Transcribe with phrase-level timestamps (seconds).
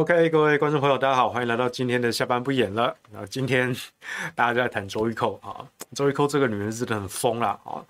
[0.00, 2.96] OK，各位观众朋友，大家好，欢迎来到今天的下班不演了。
[3.12, 3.70] 那今天
[4.34, 5.60] 大家就在谈周玉蔻啊，
[5.94, 7.84] 周玉蔻这个女人真的很疯啦啊。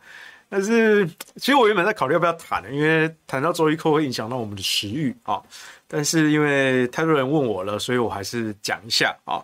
[0.49, 5.41] 但是其实我原本在考虑要不要谈，因为谈到周玉蔻会影响到我们的食欲啊。
[5.87, 9.41] 但是因为太多人问我了，所以我还是讲一下啊。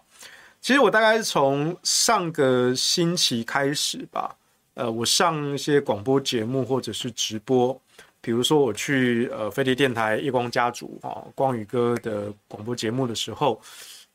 [0.61, 4.34] 其实我大概是从上个星期开始吧，
[4.75, 7.80] 呃，我上一些广播节目或者是直播。
[8.27, 13.61] 比如说我去呃飞碟电台夜光家族啊光宇哥的广播节目的时候，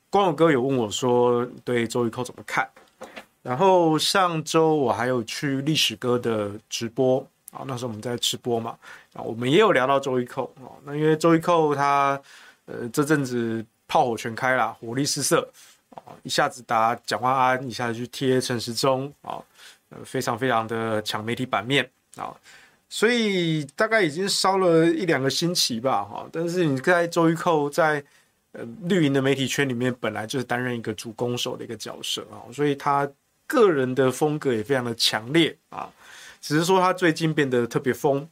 [0.10, 2.70] 光宇哥有问我说对周玉蔻怎么看？
[3.42, 8.78] 然后上周我还有去历史哥的直播啊，那时候我们在吃播嘛，
[9.14, 12.22] 啊我们也有聊到周玉蔻啊，那因为周玉蔻他
[12.66, 15.50] 呃这阵子炮火全开啦，火力四射
[15.96, 19.40] 啊，一下子打蒋万安，一下子去贴陈时中啊，
[19.90, 22.36] 呃非常非常的抢媒体版面啊。
[22.94, 26.28] 所以大概已经烧了一两个星期吧，哈。
[26.30, 28.04] 但是你在周玉蔻在
[28.52, 33.10] 呃绿营的媒体圈里面，本来就是担任一个主攻手的一个角色啊，所以他
[33.48, 35.90] 个人的风格也非常的强烈啊。
[36.42, 38.28] 只是说他最近变得特别疯。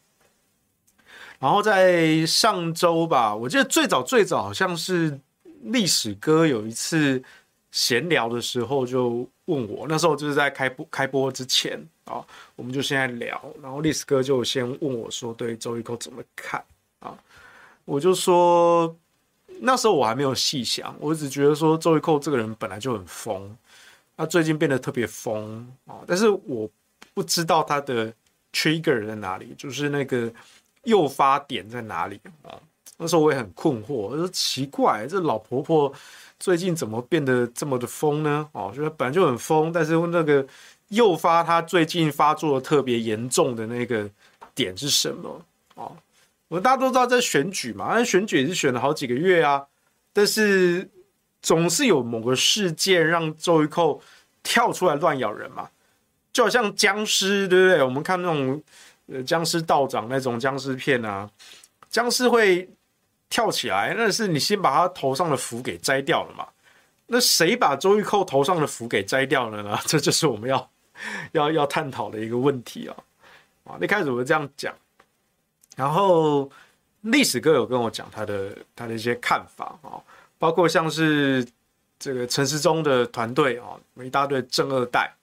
[1.39, 5.17] 然后在上周吧，我记得最早最早好像是
[5.61, 7.23] 历史哥有一次
[7.71, 11.81] 闲聊的时候就问我，那时候就是在开播开播之前。
[12.09, 12.25] 啊，
[12.55, 16.59] 我们就现在聊，然后历史哥就先问我说：“对周玉蔻怎么看？”
[16.99, 17.15] 啊，
[17.85, 18.93] 我就说
[19.59, 23.55] 那时候我还没有细想，我只觉得说周玉蔻这个人本来就很疯，
[24.17, 26.67] 他最近变得特别疯啊，但是我
[27.13, 28.11] 不知道他的
[28.51, 30.33] trigger 在哪里，就是那个
[30.85, 32.57] 诱发点在哪里啊。
[32.97, 35.93] 那时候我也很困惑，我说奇怪，这老婆婆
[36.39, 38.49] 最近怎么变得这么的疯呢？
[38.51, 40.43] 哦，就是本来就很疯，但是那个。
[40.89, 44.09] 诱发他最近发作特别严重的那个
[44.53, 45.41] 点是什么
[45.75, 45.89] 啊？
[46.47, 49.63] 我们大家都知道在选举嘛，那选举也是选了好几个月啊，
[50.11, 50.89] 但是
[51.41, 54.01] 总是有某个事件让周玉蔻
[54.41, 55.69] 跳出来乱咬人嘛，
[56.33, 57.83] 就好像僵尸，对不对？
[57.83, 58.63] 我们看那种
[59.07, 61.29] 呃僵尸道长那种僵尸片啊，
[61.89, 62.67] 僵尸会
[63.29, 66.47] 跳起来，那是你先把他头上的符给摘掉了嘛？
[67.05, 69.79] 那谁把周玉蔻头上的符给摘掉了呢？
[69.85, 70.67] 这就是我们要。
[71.33, 72.95] 要要探讨的一个问题啊，
[73.65, 74.73] 啊，一开始我就这样讲，
[75.75, 76.49] 然后
[77.01, 79.95] 历史哥有跟我讲他的他的一些看法啊，
[80.37, 81.47] 包括像是
[81.97, 85.13] 这个陈世忠的团队啊，一大堆正二代，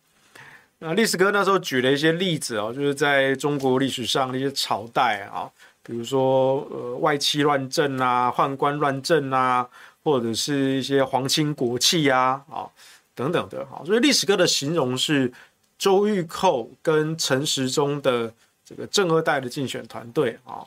[0.78, 5.50] 那历史哥那时候举了一些例子啊，就是在中国历史上的一些朝代啊，
[5.82, 9.68] 比如说呃外戚乱政啊，宦官乱政啊，
[10.02, 12.66] 或者是一些皇亲国戚呀啊
[13.14, 15.32] 等等的哈，所以历史哥的形容是。
[15.78, 18.32] 周玉蔻跟陈时中的
[18.64, 20.64] 这个正二代的竞选团队啊，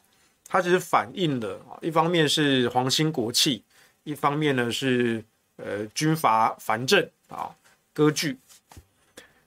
[0.47, 3.63] 它其实反映了啊，一方面是皇亲国戚，
[4.03, 5.23] 一方面呢是
[5.57, 7.49] 呃军阀藩镇啊
[7.91, 8.37] 割据，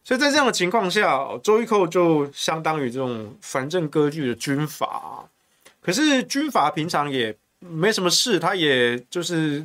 [0.05, 5.25] 所以在这样的情况下，周玉蔻就相当于这种藩镇割据的军阀，
[5.81, 9.65] 可是军阀平常也没什么事，他也就是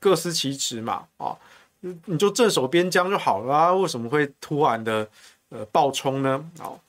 [0.00, 1.36] 各司其职嘛啊。
[1.80, 5.08] 你就镇守边疆就好了，为什么会突然的
[5.50, 6.50] 呃暴冲呢？
[6.58, 6.80] 好，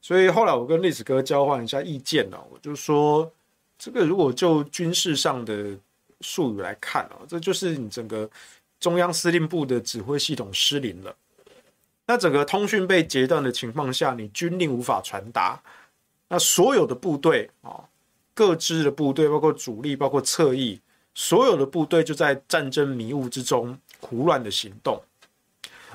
[0.00, 3.30] 所以后来我跟历史哥交换一下意见了，我就说
[3.76, 5.76] 这个如果就军事上的
[6.20, 8.30] 术语来看啊，这就是你整个
[8.78, 11.14] 中央司令部的指挥系统失灵了。
[12.06, 15.60] 那整个通讯被截断的情况下，你军令无法传达，
[16.28, 17.84] 那所有的部队啊，
[18.34, 20.80] 各支的部队，包括主力，包括侧翼，
[21.12, 23.76] 所有的部队就在战争迷雾之中。
[24.00, 25.02] 胡乱的行动，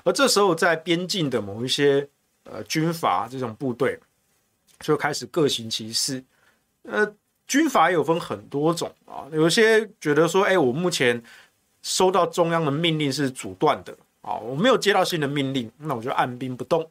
[0.04, 2.08] 而这时候在边境的某一些
[2.44, 4.00] 呃军阀这种部队
[4.80, 6.24] 就开始各行其事。
[6.84, 7.10] 呃，
[7.48, 11.22] 军阀有分很多种啊，有些觉得说，哎，我目前
[11.82, 16.86] 收到中央的命令是阻断的啊，我没有接到新的命令，那我就按兵不动，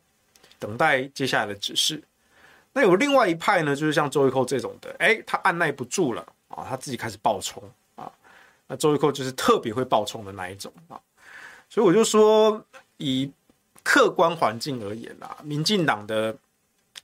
[0.58, 2.02] 等待接下来的指示。
[2.72, 7.62] 那有另外一派呢，就是像周玉蔻这种的，哎，他按捺不住了啊，他自己开始暴冲。
[8.72, 10.98] 那周玉蔻就是特别会爆冲的那一种啊，
[11.68, 12.64] 所以我就说，
[12.96, 13.30] 以
[13.82, 16.34] 客观环境而言啊，民进党的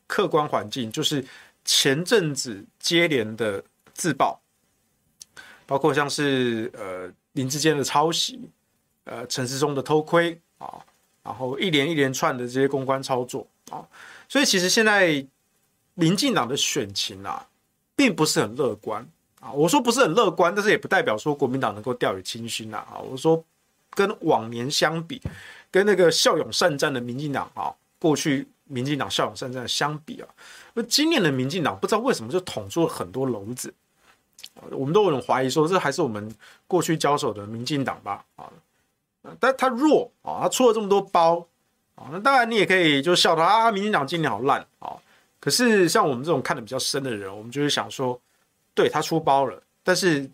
[0.07, 1.23] 客观环境就是
[1.67, 3.63] 前阵子接连的
[3.93, 4.41] 自爆，
[5.67, 8.49] 包括像是呃林志坚的抄袭，
[9.05, 10.83] 呃陈时中的偷窥啊，
[11.23, 13.87] 然后一连一连串的这些公关操作啊，
[14.27, 15.23] 所以其实现在
[15.93, 17.47] 民进党的选情啊，
[17.95, 19.07] 并不是很乐观。
[19.55, 22.79] 我说不是很乐观，但是也不代表说国民党能够掉以轻心呐。
[22.79, 23.43] 啊，我说
[23.91, 25.21] 跟往年相比，
[25.71, 30.29] 跟那个骁勇善战的民进党啊，过去民进党骁勇善战相比啊，
[30.75, 33.73] 那今年的民进党不知道为什么就捅出了很多篓子
[34.71, 36.35] 我们都有人怀疑说，这还是我们
[36.67, 38.25] 过去交手的民进党吧？
[38.37, 38.51] 啊，
[39.39, 41.47] 但他弱啊，他出了这么多包
[41.95, 44.97] 啊，那当然你也可以就笑他啊，民进党今年好烂啊。
[45.41, 48.21] 可是像我们这种看得比较深的人，我们就会想说，
[48.79, 50.31] 对他出包了，但是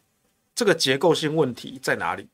[0.54, 2.28] 这个结构性问题在哪里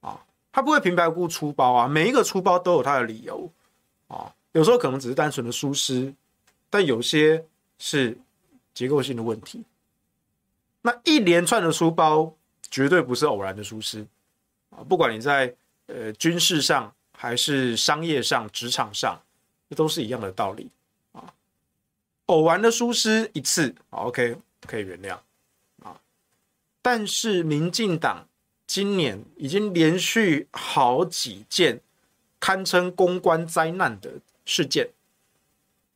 [0.00, 0.16] 啊？
[0.52, 3.50] 他不会平白无故出包啊，每一个出包都有他的理由
[4.06, 6.14] 啊，有时候可能只是单纯的疏失，
[6.70, 7.44] 但有些
[7.80, 8.16] 是
[8.72, 9.64] 结构性的问题。
[10.82, 12.32] 那一连串的出包
[12.70, 14.06] 绝对不是偶然的疏失
[14.70, 14.86] 啊！
[14.88, 15.52] 不管你在
[15.86, 19.20] 呃军事上还是商业上、职场上，
[19.68, 20.70] 这都是一样的道理
[21.10, 21.34] 啊。
[22.26, 25.18] 偶然的疏失一次，OK 可以原谅。
[26.86, 28.28] 但是民进党
[28.64, 31.80] 今年已经连续好几件
[32.38, 34.08] 堪称公关灾难的
[34.44, 34.90] 事件，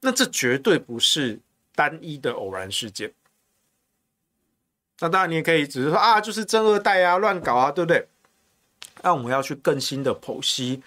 [0.00, 1.38] 那这绝对不是
[1.76, 3.12] 单一的偶然事件。
[4.98, 8.08] 那当然，你也可以只是说啊，就是正二代啊，乱搞啊，对不对？
[9.00, 10.82] 那我们要去更新的剖析，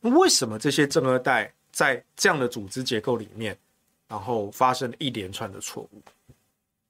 [0.00, 3.54] 为什么这些正二代在这样的组织结构里面，
[4.08, 6.02] 然后发生了一连串的错误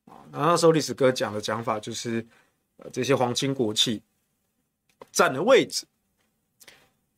[0.06, 0.22] 啊？
[0.30, 2.24] 那时候历史哥讲的讲法就是，
[2.78, 4.02] 呃，这些皇亲国戚
[5.12, 5.86] 占了位置，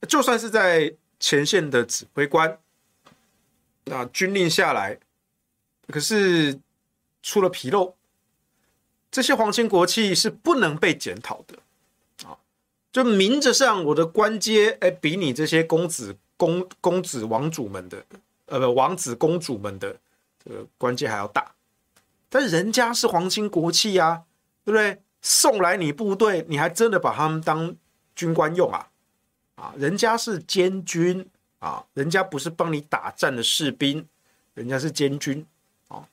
[0.07, 2.59] 就算是在前线的指挥官，
[3.85, 4.99] 那军令下来，
[5.89, 6.61] 可是
[7.23, 7.95] 出了纰漏。
[9.11, 12.37] 这些皇亲国戚是不能被检讨的，啊，
[12.93, 18.05] 就明着上我的官阶，哎，比你这些公子公公子王主们的，
[18.45, 19.99] 呃，不，王子公主们的
[20.45, 21.55] 这个官阶还要大，
[22.29, 24.25] 但人家是皇亲国戚呀，
[24.65, 25.01] 对不对？
[25.27, 27.75] 送来你部队，你还真的把他们当
[28.15, 28.87] 军官用啊？
[29.57, 31.29] 啊，人家是监军
[31.59, 34.07] 啊，人家不是帮你打仗的士兵，
[34.55, 35.45] 人家是监军
[35.89, 36.07] 啊。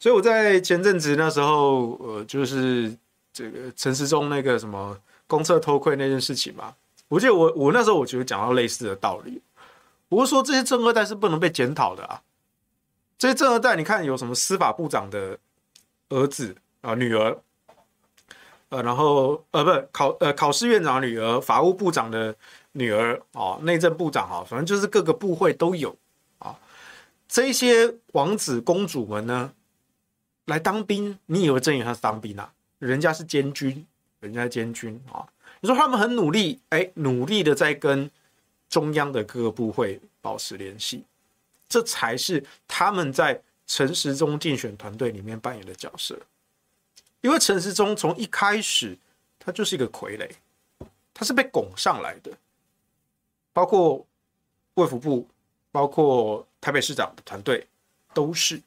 [0.00, 2.92] 所以我在前阵子那时候，呃，就是
[3.32, 4.98] 这个陈时中那个什么
[5.28, 6.74] 公厕偷窥那件事情嘛，
[7.06, 9.40] 我记得我我那时候我觉得讲到类似的道理，
[10.08, 12.20] 我是说这些政二代是不能被检讨的啊，
[13.16, 15.38] 这些政二代你看有什么司法部长的
[16.08, 17.38] 儿子啊、女儿，
[18.82, 22.34] 然后呃不考呃考试院长的女儿，法务部长的
[22.72, 25.96] 女儿啊，内政部长啊，反正就是各个部会都有
[26.38, 26.58] 啊，
[27.28, 29.52] 这些王子公主们呢，
[30.46, 32.52] 来当兵，你以为真以为他是当兵啊？
[32.78, 33.86] 人家是监军，
[34.20, 35.26] 人家监军啊！
[35.60, 38.10] 你说他们很努力，哎，努力的在跟
[38.68, 41.02] 中央的各个部会保持联系，
[41.66, 46.18] 这才是他们在陈时中竞选团队里面扮演的角色。
[47.26, 48.96] 因为陈时中从一开始
[49.36, 50.30] 他就是一个傀儡，
[51.12, 52.30] 他是被拱上来的，
[53.52, 54.06] 包括
[54.74, 55.26] 卫福部，
[55.72, 57.66] 包括台北市长的团队
[58.14, 58.62] 都是。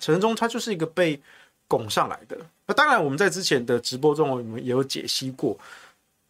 [0.00, 1.18] 陈时中他就是一个被
[1.66, 5.58] 拱上来的，那当然我们在之前的直播中我们也有解析过，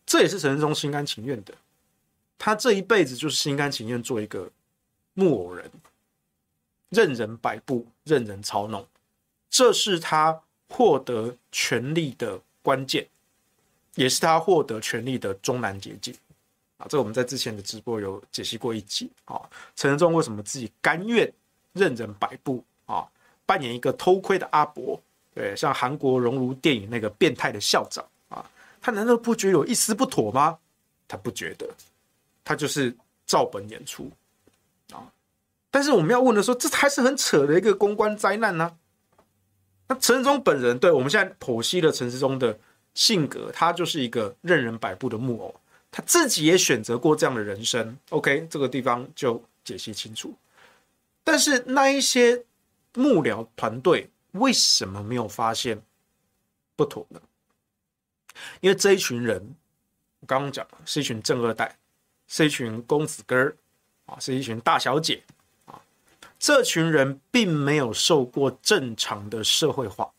[0.06, 1.52] 这也是陈时中心甘情愿的，
[2.38, 4.48] 他这一辈子就是心甘情愿做一个
[5.14, 5.68] 木偶人，
[6.90, 8.86] 任人摆布，任人操弄，
[9.50, 10.40] 这是他
[10.76, 13.06] 获得权力的关键，
[13.94, 16.12] 也是他获得权力的终南捷径
[16.78, 16.86] 啊！
[16.88, 19.40] 这我们在之前的直播有解析过一集啊，
[19.76, 21.32] 陈仁忠为什么自己甘愿
[21.74, 23.06] 任人摆布啊？
[23.46, 25.00] 扮演一个偷窥的阿伯，
[25.32, 28.44] 对，像韩国熔炉电影那个变态的校长啊，
[28.80, 30.58] 他难道不觉得有一丝不妥吗？
[31.06, 31.68] 他不觉得，
[32.42, 32.92] 他就是
[33.26, 34.10] 照本演出
[34.92, 35.06] 啊。
[35.70, 38.76] 但是我们要问的说，这还是很扯的一个公关灾难呢、
[39.88, 42.58] 那陈世忠本人，对，我们现在剖析了陈世忠的
[42.94, 45.60] 性格，他就是一个任人摆布的木偶，
[45.90, 47.96] 他自己也选择过这样的人生。
[48.10, 50.34] OK，这个地方就解析清楚。
[51.22, 52.44] 但是那一些。
[52.96, 55.82] 幕僚团队为什么没有发现
[56.76, 57.20] 不妥呢？
[58.60, 59.56] 因为这一群人，
[60.20, 61.76] 我刚刚讲了，是一群正二代，
[62.28, 63.56] 是一群公子哥儿
[64.06, 65.24] 啊，是一群大小姐。
[66.46, 70.12] 这群人并没有受过正常的社会化。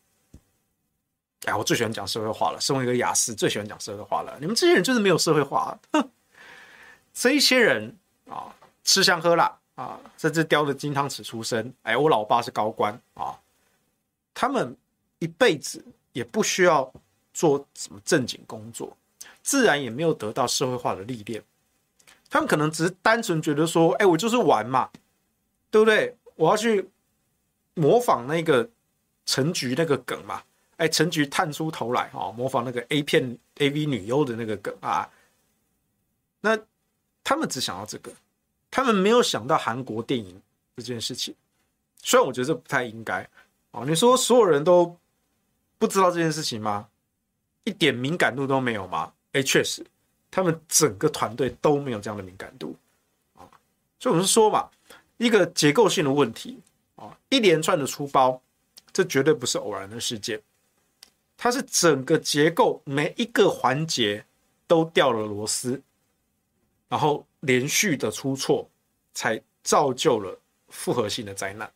[1.44, 4.36] 哎，我最喜欢讲社会化了，身为一个雅思，最喜欢讲社会化了。
[4.40, 6.10] 你们这些人就是没有社会化，哼！
[7.14, 7.96] 这一些人
[8.28, 8.52] 啊，
[8.82, 9.56] 吃香喝辣。
[9.76, 11.72] 啊，甚至叼着金汤匙出生。
[11.82, 13.38] 哎，我老爸是高官啊，
[14.34, 14.76] 他们
[15.20, 16.92] 一辈子也不需要
[17.32, 18.96] 做什么正经工作，
[19.44, 21.40] 自然也没有得到社会化的历练。
[22.28, 24.90] 他们可能只是单纯觉得说，哎，我就是玩嘛，
[25.70, 26.16] 对不对？
[26.34, 26.88] 我要去
[27.74, 28.68] 模仿那个
[29.24, 30.42] 陈菊那个梗嘛。
[30.76, 35.08] 哎，陈菊探出头来啊，模仿那个 A 片 AV 女优的那个梗啊。
[36.40, 36.58] 那
[37.24, 38.12] 他们只想要这个。
[38.70, 40.42] 他们没有想到韩国电影
[40.76, 41.34] 这件事情，
[42.02, 43.26] 虽然我觉得这不太应该
[43.70, 43.84] 啊。
[43.86, 44.94] 你说所有人都
[45.78, 46.86] 不知道这件事情吗？
[47.64, 49.10] 一点敏感度都没有吗？
[49.32, 49.82] 哎，确实，
[50.30, 52.76] 他们整个团队都没有这样的敏感度
[53.34, 53.48] 啊。
[53.98, 54.68] 所以我们说嘛，
[55.18, 56.58] 一个结构性的问题
[56.96, 58.40] 啊，一连串的出包，
[58.92, 60.40] 这绝对不是偶然的事件，
[61.36, 64.24] 它是整个结构每一个环节
[64.66, 65.80] 都掉了螺丝，
[66.88, 68.68] 然后连续的出错，
[69.14, 71.70] 才造就了复合性的灾难。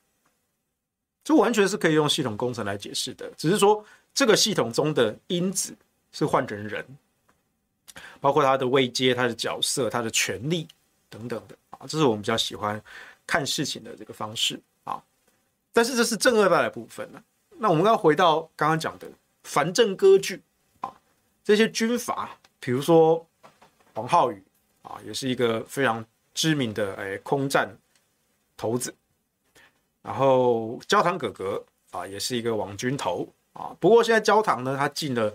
[1.23, 5.77] 这完全是可以用系统工程来解释的，只是说这个系统中的因子
[6.13, 6.85] 是换成人，
[8.21, 10.67] 包括他的位阶、他的角色、他的权力
[11.09, 12.83] 等等的啊，这是我们比较喜欢
[13.31, 15.01] 看事情的这个方式啊。
[15.73, 17.23] 但是这是正二代的部分呢。
[17.59, 19.07] 那我们刚回到刚刚讲的
[19.45, 20.43] 藩镇割据
[20.81, 20.93] 啊，
[21.45, 23.25] 这些军阀，比如说
[23.95, 24.43] 黄浩宇
[24.83, 27.71] 啊，也是一个非常知名的哎空战
[28.57, 28.93] 头子。
[30.03, 33.71] 然后焦糖哥哥啊，也是一个网军头啊。
[33.79, 35.33] 不过现在焦糖呢，他进了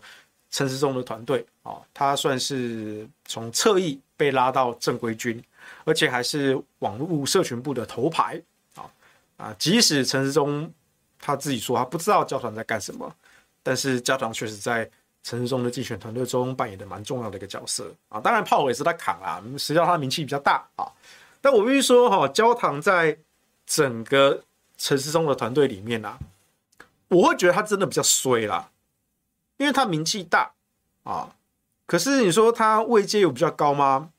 [0.49, 5.41] 陈思中的团队啊，他算是从侧翼被拉到正规军，
[5.83, 8.41] 而且还是网络社群部的头牌
[8.75, 8.89] 啊
[9.37, 9.55] 啊！
[9.57, 10.71] 即使陈时中
[11.19, 13.13] 他自己说他不知道焦糖在干什么，
[13.63, 14.89] 但是焦糖确实在
[15.23, 18.19] 陈时中的竞选团队中扮演的蛮重要的一个角色啊。
[18.19, 20.85] 当然炮火也是他扛啊，实际上他名气比较大啊。
[21.41, 23.17] 但我必须说哈，焦糖在
[23.65, 24.43] 整个
[24.77, 26.17] 陈时中的团队里面啊，
[27.07, 28.69] 我会觉得他真的比较衰啦，
[29.57, 30.51] 因为他名气大
[31.03, 31.35] 啊，
[31.85, 34.11] 可是你说他位阶有比较高吗？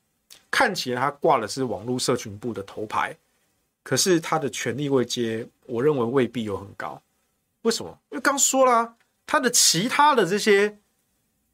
[0.49, 3.15] 看起来他挂的是网络社群部的头牌，
[3.83, 7.01] 可是他的权力位阶，我认为未必有很高。
[7.63, 7.97] 为什么？
[8.09, 10.77] 因为刚说了，他的其他的这些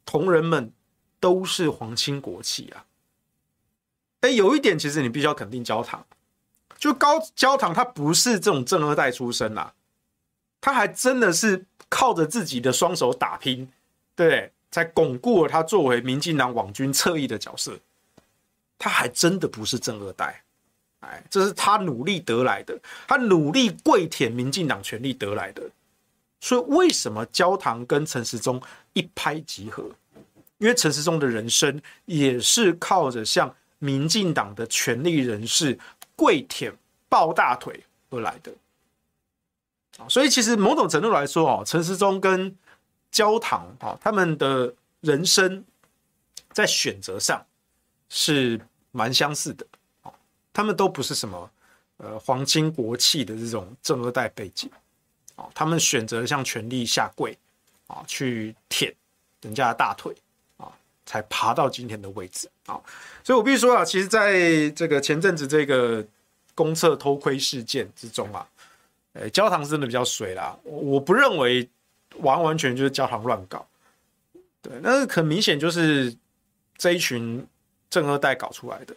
[0.06, 0.72] 同仁们
[1.20, 2.86] 都是皇亲国戚啊。
[4.22, 6.06] 哎，有一点其实你必须要肯定焦糖。
[6.78, 9.74] 就高焦糖，他不是这种正二代出身啦，
[10.60, 13.72] 他还真的是靠着自己的双手打拼，
[14.16, 17.80] 对，才巩固了他作为民进党网军侧翼的角色。
[18.84, 20.44] 他还真的不是正二代，
[21.00, 25.64] 哎，这是他努力得来的，他努力跪舔民进党权力得来的。
[26.42, 28.62] 所以为什么焦糖跟陈时中
[28.92, 29.90] 一拍即合？
[30.58, 35.80] 因为陈时中的人生也是靠着向民进党的权力人士。
[36.16, 36.72] 跪舔
[37.10, 38.52] 抱大腿而来的，
[40.08, 42.56] 所以其实某种程度来说哦，陈时中跟
[43.10, 44.72] 焦糖啊，他们的
[45.02, 45.66] 人生
[46.52, 47.44] 在选择上
[48.10, 48.62] 是
[48.94, 49.68] 蛮相似的，
[50.54, 51.52] 他们都不是什么
[51.98, 54.72] 呃皇亲国戚的这种正二代背景，
[55.54, 57.38] 他们选择向权力下跪
[57.88, 58.96] 啊，去舔
[59.42, 60.16] 人家的大腿
[60.56, 60.72] 啊。
[61.06, 62.80] 才爬到今天的位置啊，
[63.26, 66.04] 所以我必须说啊，其实在这个前阵子这个
[66.56, 68.48] 公厕偷窥事件之中啊，
[69.12, 70.58] 诶，焦糖真的比较水啦。
[70.64, 71.70] 我不认为
[72.20, 73.68] 完完全就是焦糖乱搞，
[74.62, 76.16] 对，那很明显就是
[76.78, 77.46] 这一群
[77.94, 78.96] 正二代搞出来的。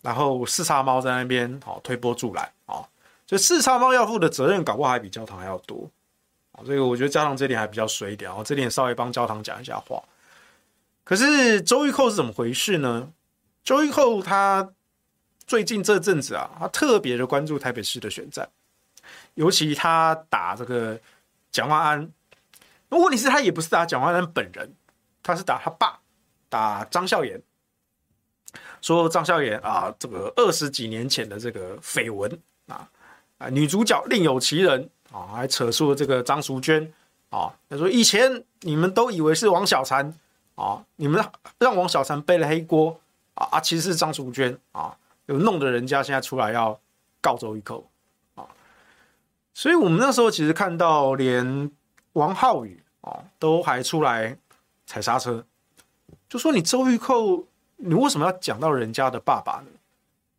[0.00, 2.86] 然后四叉猫在那边好推波助澜啊，
[3.26, 5.90] 所以四叉猫要负的责任搞不好还比教堂还要多
[6.52, 6.62] 啊。
[6.64, 10.00] 这个我觉得教堂这点还比较水一点哦，这点稍微帮教堂讲一下话。
[11.02, 13.10] 可是周玉蔻是怎么回事呢？
[13.64, 14.72] 周玉蔻他
[15.48, 18.48] 最近这阵子啊，他特别的关注台北市的选战，
[19.34, 20.96] 尤其他打这个
[21.50, 22.08] 蒋万安。
[22.88, 24.72] 那问题是，他也不是打蒋万安本人，
[25.24, 25.98] 他是打他爸，
[26.48, 27.42] 打张孝严。
[28.80, 32.30] 说张孝严啊，这个二十几年前的这个绯闻
[32.66, 32.88] 啊，
[33.38, 36.92] 啊，女主角另有其人啊，还扯出了这个张淑娟
[37.30, 40.12] 啊，他说以前你们都以为是王小婵。
[40.58, 40.84] 啊！
[40.96, 41.24] 你们
[41.60, 43.00] 让王小婵背了黑锅
[43.34, 43.60] 啊啊！
[43.60, 44.92] 其实是张淑娟啊，
[45.26, 46.76] 有弄得人家现在出来要
[47.20, 47.80] 告周玉蔻
[48.34, 48.42] 啊！
[49.54, 51.70] 所以我们那时候其实看到，连
[52.14, 54.36] 王浩宇啊都还出来
[54.84, 55.46] 踩刹车，
[56.28, 57.46] 就说你周玉蔻，
[57.78, 59.66] 你为什么要讲到人家的爸爸呢？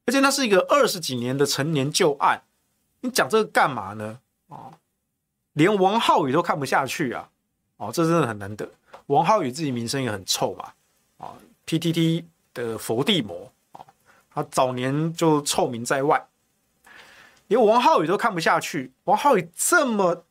[0.05, 2.41] 而且那是一个二十几年的陈年旧案，
[3.01, 4.19] 你讲这个干嘛呢？
[4.47, 4.71] 啊！
[5.53, 7.29] 连王浩宇都看不下去啊！
[7.77, 8.69] 哦，这真的很难得。
[9.07, 10.73] 王浩宇自己名声也很臭嘛，
[11.17, 11.33] 啊
[11.65, 13.81] ，PTT 的佛地魔啊，
[14.33, 16.27] 他早年就臭名在外，
[17.47, 18.91] 连王浩宇都看不下去。
[19.05, 20.23] 王浩宇这么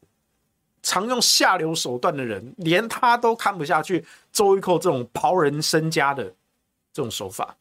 [0.82, 4.04] 常用下流手段的人，连他都看不下去。
[4.32, 6.32] 周玉蔻这种刨人身家的
[6.98, 7.56] 这种手法，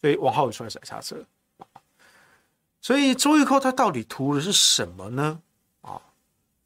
[0.00, 1.22] 所以王浩宇出来踩刹车。
[2.80, 5.40] 所以周玉蔻他到底图的是什么呢？
[5.82, 6.00] 啊，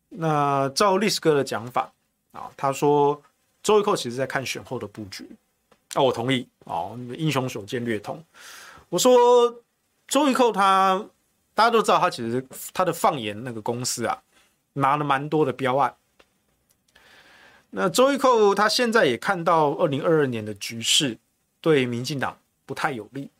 [0.09, 1.93] 那照历史哥的讲法
[2.33, 3.21] 啊，他说。
[3.61, 5.29] 周玉蔻其实在看选后的布局，
[5.93, 8.25] 啊，我同意啊，英雄所见略同。
[8.89, 9.63] 我说
[10.07, 11.05] 周玉蔻他，
[11.55, 14.23] 大家都知道他其实他的放言那个公司啊，
[14.75, 15.95] 拿了蛮多的标案。
[17.71, 21.19] 那周玉蔻他现在也看到二零二二年的局势
[21.61, 23.31] 对民进党不太有利，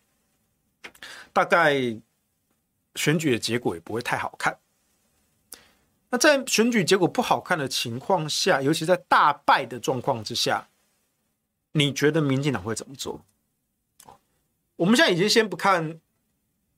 [1.33, 1.75] 大概
[2.95, 4.59] 选举的结果也不会太好看。
[6.11, 10.69] 那在选举结果不好看的情况下，尤其在大败的状况之下，
[11.73, 13.21] 你觉得民进党会怎么做？
[14.77, 16.01] 我们现在已经先不看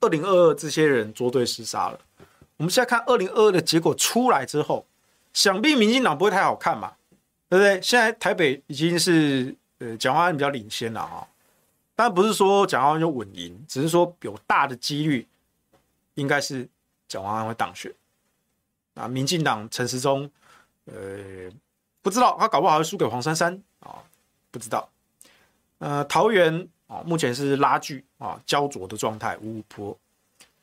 [0.01, 2.01] 二零二二这些人捉对厮杀了，
[2.57, 4.87] 我们现在看二零二二的结果出来之后，
[5.33, 6.95] 想必民进党不会太好看嘛，
[7.49, 7.81] 对不对？
[7.81, 11.27] 现在台北已经是呃蒋万安比较领先了啊，
[11.95, 15.27] 当然不是说蒋万安就稳赢，只是说有大的几率
[16.15, 16.69] 应该是
[17.09, 17.93] 蒋万安会当选。
[18.95, 20.31] 啊，民进党陈时中，
[20.85, 21.51] 呃，
[22.03, 24.03] 不知道他搞不好会输给黄珊珊啊，
[24.51, 24.91] 不知道。
[25.79, 29.97] 呃，桃园啊，目前是拉锯啊，焦灼的状态，五五坡。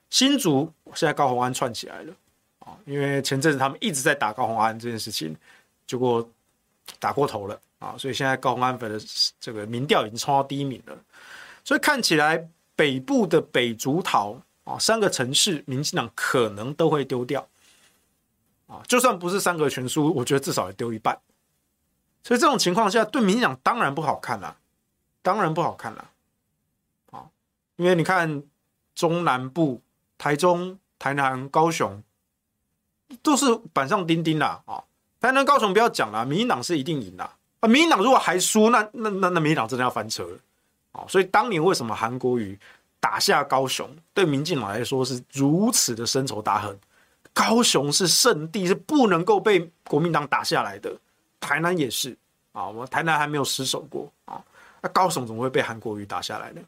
[0.10, 2.14] 新竹现在高虹安串起来了
[2.60, 5.36] 啊，因为前阵子他们一直在打高虹安这件事情，
[5.88, 6.30] 结果
[7.00, 9.00] 打过头了啊，所以现在高虹安粉的
[9.40, 10.98] 这个民调已经冲到第一名了，
[11.64, 17.48] 所以看起来北部的北竹桃啊，三个城市，民进党可能都会丢掉。
[18.68, 21.18] 啊，就算不是三个全输，我觉得至少也丢一半。
[22.22, 24.58] 所以这种情况下，对民进党当然不好看了，
[25.22, 26.12] 当然不好看了。
[27.12, 27.30] 啊，
[27.78, 28.44] 因为你看
[28.94, 29.82] 中南部、
[30.18, 32.04] 台中、台南、高雄，
[33.24, 34.62] 都是板上钉钉啦。
[34.66, 34.84] 啊，
[35.22, 37.37] 台南、高雄不要讲了，民进党是一定赢的。
[37.68, 40.38] 民进党如果还输，那那那那民进党真的要翻车了。
[40.94, 42.58] 啊，所以当年为什么韩国瑜
[43.00, 46.80] 打下高雄，对民进党来说是如此的深仇大恨？
[47.34, 50.92] 高雄是圣地，是不能够被国民党打下来的。
[51.40, 52.18] 台南也是
[52.52, 54.44] 啊，我们台南还没有失守过啊，
[54.82, 56.62] 那高雄怎么会被韩国瑜打下来呢？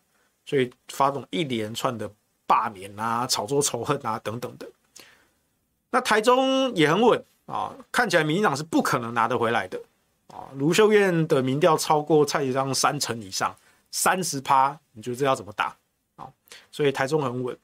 [0.45, 2.09] 所以发动一连串的
[2.45, 4.67] 罢免啊、炒作仇恨啊等等的。
[5.89, 9.79] 那台中也很稳啊，看起来民进党是不可能拿得回来的
[10.29, 10.49] 啊。
[10.55, 13.55] 卢秀燕的民调超过蔡其昌三成以上，
[13.91, 15.75] 三十趴，你觉得这要怎么打
[16.15, 16.27] 啊？
[16.71, 17.57] 所以台中很稳，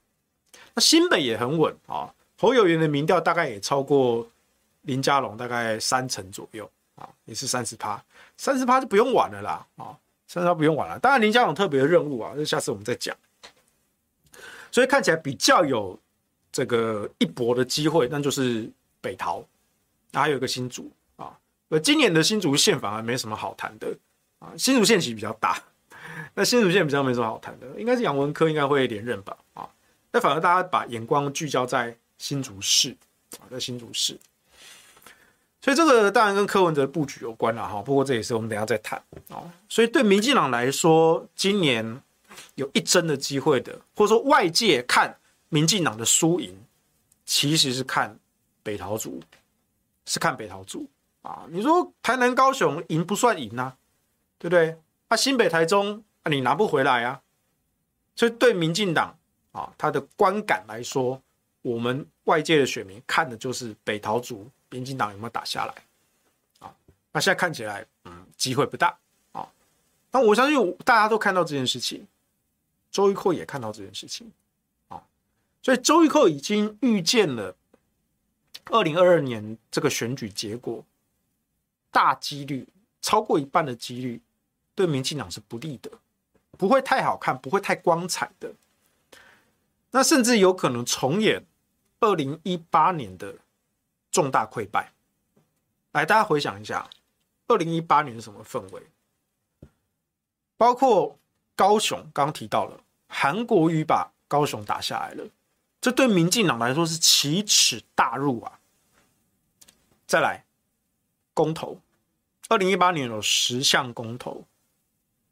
[0.73, 2.13] 那新北也很稳啊。
[2.38, 4.28] 侯友宜的民调大概也超过
[4.82, 8.04] 林佳龙，大概三成左右啊，也是三十趴，
[8.38, 9.97] 三十趴就不用玩了啦啊，
[10.28, 10.99] 三十趴不用玩了。
[10.99, 13.15] 当然林佳龙特别的任务啊，这下次我们再讲。
[14.69, 15.97] 所以看起来比较有
[16.51, 19.41] 这个一搏的机会，那就是北桃，
[20.12, 20.91] 还有一个新竹
[21.79, 23.95] 今年的新竹县反而没什么好谈的
[24.39, 25.61] 啊，新竹县其实比较大，
[26.33, 29.69] 那新竹县比较没什么好谈的，应该是杨文科应该会连任吧啊。
[30.11, 31.95] 那反而大家把眼光聚焦在。
[32.17, 32.95] 新竹市
[33.39, 34.17] 啊，在新竹市，
[35.59, 37.81] 所以这个当然跟柯文哲布局有关了哈。
[37.81, 39.43] 不过这也是我们等下再谈啊。
[39.67, 42.01] 所以对民进党来说，今年
[42.55, 45.13] 有一争的机会的，或者说外界看
[45.49, 46.57] 民进党的输赢，
[47.25, 48.17] 其实是看
[48.63, 49.21] 北桃族，
[50.05, 50.88] 是看北桃族
[51.25, 51.45] 啊。
[51.49, 53.75] 你说台南、高雄赢不算赢啊，
[54.38, 54.77] 对不对？
[55.07, 57.21] 啊，新北、台中啊，你拿不回来啊。
[58.15, 59.17] 所以对民进党
[59.51, 61.21] 啊，他的观感来说。
[61.65, 65.73] 我们外界的选民看的就是北桃族，民进党有没有打下来
[66.59, 66.71] 啊？
[67.11, 68.95] 那现在看起来，嗯，机会不大
[69.31, 69.49] 啊。
[70.11, 72.05] 那我相信大家都看到这件事情，
[72.91, 74.31] 周玉蔻也看到这件事情
[74.89, 75.01] 啊，
[75.63, 77.55] 所以周玉蔻已经预见了
[78.65, 80.85] 二零二二年这个选举结果，
[81.95, 82.67] 大几率
[83.01, 84.21] 超过一半的几率
[84.75, 85.89] 对民进党是不利的，
[86.58, 88.53] 不会太好看，不会太光彩的，
[89.91, 91.45] 那甚至有可能重演。
[92.01, 93.38] 二零一八年的
[94.12, 94.91] 重大溃败，
[95.93, 96.89] 来，大家回想一下，
[97.47, 98.84] 二零一八年是什么氛围？
[100.58, 101.17] 包括
[101.55, 105.25] 高雄，刚刚提到了韩国瑜把高雄打下来了，
[105.79, 108.60] 这对民进党来说是奇耻大辱啊！
[110.05, 110.43] 再来，
[111.34, 111.79] 公投，
[112.47, 114.45] 二零一八年有十项公投，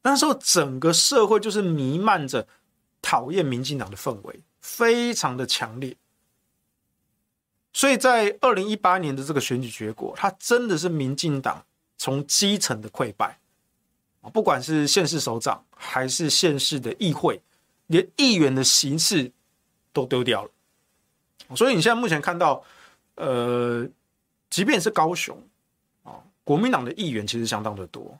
[0.02, 2.48] 那时候整个社会就是弥漫着
[3.02, 5.96] 讨厌民进党的氛围，非常的强烈。
[7.72, 11.66] 所以在二零一八年的这个选举结果，它真的是民进党
[11.98, 13.40] 从基层的溃败，
[14.32, 17.42] 不管是县市首长还是县市的议会，
[17.88, 19.32] 连议员的席次
[19.92, 20.52] 都丢掉了。
[21.56, 22.64] 所以你现在目前看到，
[23.16, 23.88] 呃，
[24.50, 25.36] 即便是高雄，
[26.44, 28.18] 国民党的议员其实相当的多，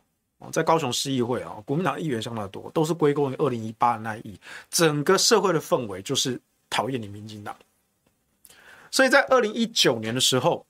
[0.52, 7.56] 在高雄市议会啊，国民党议员相当的多，都是归功于二零一八的那一役，整个社会的氛围就是讨厌你民进党。
[8.92, 10.66] 所以在二零一九年的时候，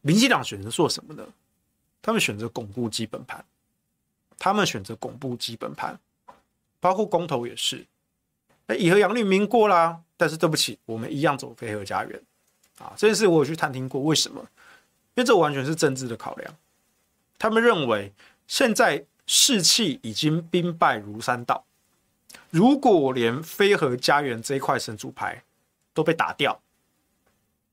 [0.00, 1.26] 民进党选择做什么呢？
[2.00, 3.44] 他们选择巩固基本盘，
[4.38, 5.98] 他们选择巩固基本盘，
[6.80, 7.86] 包括公投也是。
[8.66, 12.22] 哎，以和杨律明过啦，但是对不起，我们一样走非核家园
[12.78, 12.92] 啊。
[12.96, 14.46] 这件事我有去探听过，为什么？
[15.14, 16.56] 因为这完全是政治的考量
[17.38, 18.12] 他们认为
[18.46, 21.64] 现在士气已经兵败如山倒，
[22.50, 25.42] 如果连飞核家园这一块神主牌
[25.92, 26.60] 都被打掉，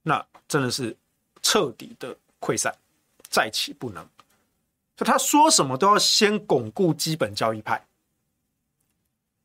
[0.03, 0.95] 那真的是
[1.41, 2.73] 彻底的溃散，
[3.29, 4.07] 再起不能。
[4.95, 7.85] 就他说什么都要先巩固基本教义派，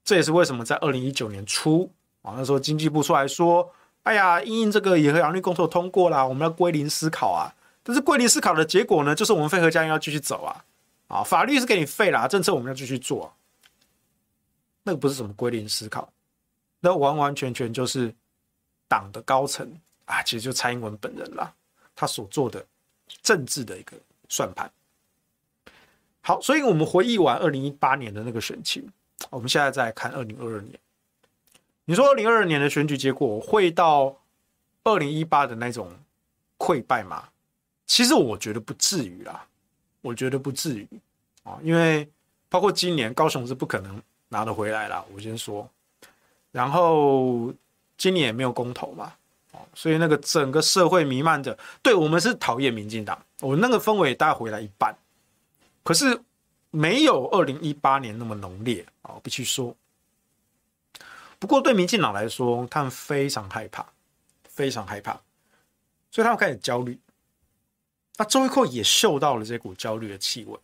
[0.04, 1.90] 这也是为什么在二零一九年初
[2.22, 3.72] 啊，那时候经济部出来说
[4.04, 7.52] ：“哎呀，因应这个以核养绿公投通过了，我们要归零思考啊。”
[7.86, 10.64] 但是归零思考的结果呢，就是我们废核家园要继续走啊，
[11.06, 13.32] 啊，法律是给你废了，政策我们要继续做，
[14.82, 16.12] 那个不是什么归零思考，
[16.80, 18.12] 那完完全全就是
[18.88, 19.72] 党的高层
[20.04, 21.54] 啊，其实就蔡英文本人啦，
[21.94, 22.66] 他所做的
[23.22, 23.96] 政治的一个
[24.28, 24.68] 算盘。
[26.22, 28.84] 好，所以我们回忆完二零一八年的那个选情，
[29.30, 30.76] 我们现在再看二零二二年。
[31.84, 34.16] 你说二零二二年的选举结果会到
[34.82, 35.88] 二零一八的那种
[36.58, 37.28] 溃败吗？
[37.86, 39.46] 其实我觉得不至于啦，
[40.00, 40.86] 我觉得不至于
[41.44, 42.08] 啊，因为
[42.48, 45.68] 包括今年高雄是不可能拿得回来啦，我先说。
[46.50, 47.52] 然后
[47.96, 49.12] 今年也没有公投嘛，
[49.52, 54.96] 哦所以那个整个社会弥漫着，对，我们是讨厌民进党，我那个氛围大概回来一半。
[55.84, 56.20] 可是
[56.70, 59.74] 没有二零一八年那么浓烈啊，我必须说。
[61.38, 63.86] 不过对民进党来说，他们非常害怕，
[64.48, 65.12] 非常害怕，
[66.10, 66.98] 所以他们开始焦虑。
[68.16, 70.58] 那周玉蔻也嗅到了这股焦虑的气味。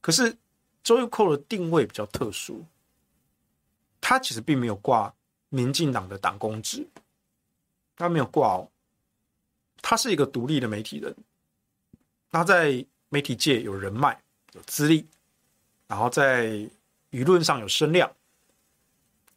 [0.00, 0.36] 可是
[0.82, 2.64] 周玉蔻的定位比较特殊，
[4.00, 5.12] 他其实并没有挂
[5.48, 6.86] 民进党的党公职，
[7.96, 8.68] 他没有挂哦，
[9.80, 11.14] 他是一个独立的媒体人，
[12.30, 14.20] 他在媒体界有人脉。
[14.52, 15.06] 有资历，
[15.86, 16.46] 然后在
[17.10, 18.10] 舆论上有声量，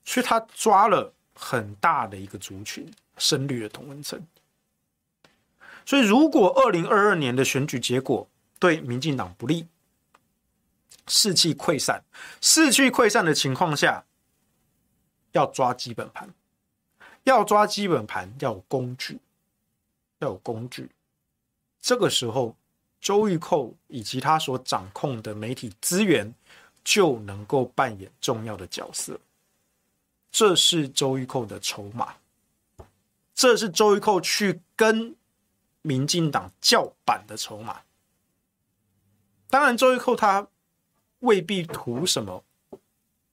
[0.06, 4.26] 所以他抓了很大的一个族群，深绿的同文层。
[5.90, 9.66] 所以，如果二零二二年的选举结果对民进党不利，
[11.08, 12.04] 士气溃散，
[12.40, 14.06] 士气溃散的情况下，
[15.32, 16.30] 要抓基本盘，
[17.24, 19.18] 要抓基本盘，要有工具，
[20.20, 20.92] 要有工具，
[21.82, 22.56] 这个时候。
[23.02, 26.32] 周玉蔻以及他所掌控的媒体资源，
[26.84, 29.18] 就能够扮演重要的角色。
[30.30, 32.14] 这是周玉蔻的筹码，
[33.34, 35.16] 这是周玉蔻去跟
[35.90, 37.82] 民进党叫板的筹码。
[39.50, 40.48] 当然，周玉蔻他
[41.22, 42.44] 未必图什么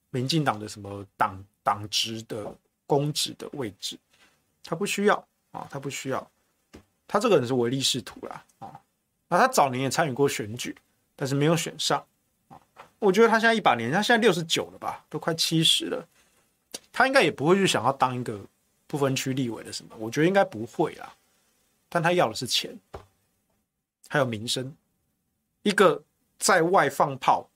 [0.09, 2.51] 民进党的什么党党职的
[2.87, 3.99] 公职的位置，
[4.65, 6.31] 他不需要啊，他不需要，
[7.07, 8.81] 他这个人是唯利是图啦啊。
[9.29, 10.75] 那他早年也参与过选举，
[11.15, 12.03] 但是没有选上
[12.49, 12.59] 啊。
[12.99, 16.09] 我觉得他现在一把年，他现在六十九了吧，都快七十了。
[16.91, 18.41] 他应该也不会去想要当一个
[18.87, 21.13] 不分区立委的什么，我觉得应该不会啦。
[21.97, 22.79] 但他要的是钱，
[24.07, 24.77] 还有名声，
[25.63, 26.05] 一个
[26.39, 27.49] 在外放炮、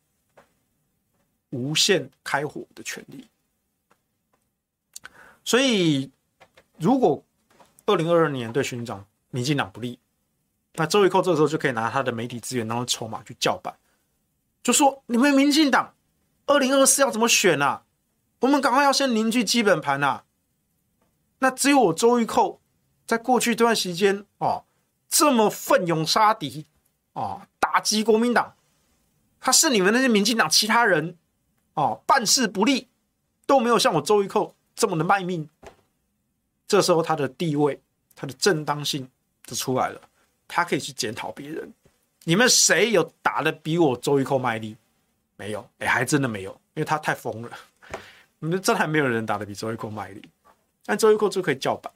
[1.51, 3.29] 无限开火的权利。
[5.45, 6.11] 所以，
[6.79, 7.23] 如果
[7.85, 9.99] 二零二二年对巡长民进党不利，
[10.73, 13.77] 那周玉蔻这个时候就可以拿他的媒体资源当筹码去叫板，
[14.63, 15.95] 就说你们民进党
[16.47, 17.85] 二零二四要怎么选啊？
[18.39, 20.25] 我们赶快要先凝聚基本盘啊！
[21.41, 22.60] 那只有我周玉蔻
[23.11, 24.63] 在过去这段时间哦，
[25.09, 26.65] 这么奋勇杀敌
[27.15, 28.55] 哦，打击国民党，
[29.41, 31.19] 他是你们那些民进党其他人
[31.75, 32.87] 哦，办事不力，
[33.47, 35.49] 都没有像我周玉蔻这么的卖命。
[36.69, 37.83] 这时候他的地位，
[38.15, 39.11] 他的正当性
[39.43, 40.01] 就出来了。
[40.47, 41.75] 他可以去检讨别人，
[42.23, 44.77] 你们谁有打得比我周玉蔻卖力？
[45.35, 47.51] 没有，哎，还真的没有，因为他太疯了。
[48.39, 50.23] 你们真还没有人打得比周玉蔻卖力，
[50.85, 51.93] 但周玉蔻就可以叫板，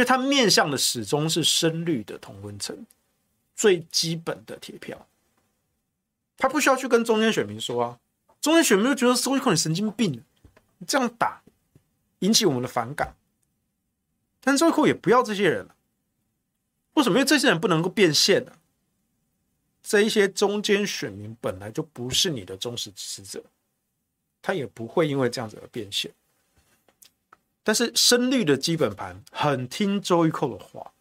[0.00, 2.86] 因为他面向的始终是深绿的同温层，
[3.54, 5.06] 最基本的铁票。
[6.38, 8.00] 他不需要去跟中间选民说啊，
[8.40, 10.24] 中间选民就觉得周玉蔻你神经病，
[10.78, 11.42] 你这样打
[12.20, 13.14] 引起我们的反感。
[14.40, 15.76] 但周玉蔻也不要这些人了。
[16.94, 17.18] 为什么？
[17.18, 18.56] 因为这些人不能够变现呢、啊？
[19.82, 23.44] 这一些中间选民本来就不是你的忠实支持者，
[24.40, 26.10] 他也不会因为这样子而变现。
[27.62, 30.92] 但是深绿的基本盘很听周玉蔻的话，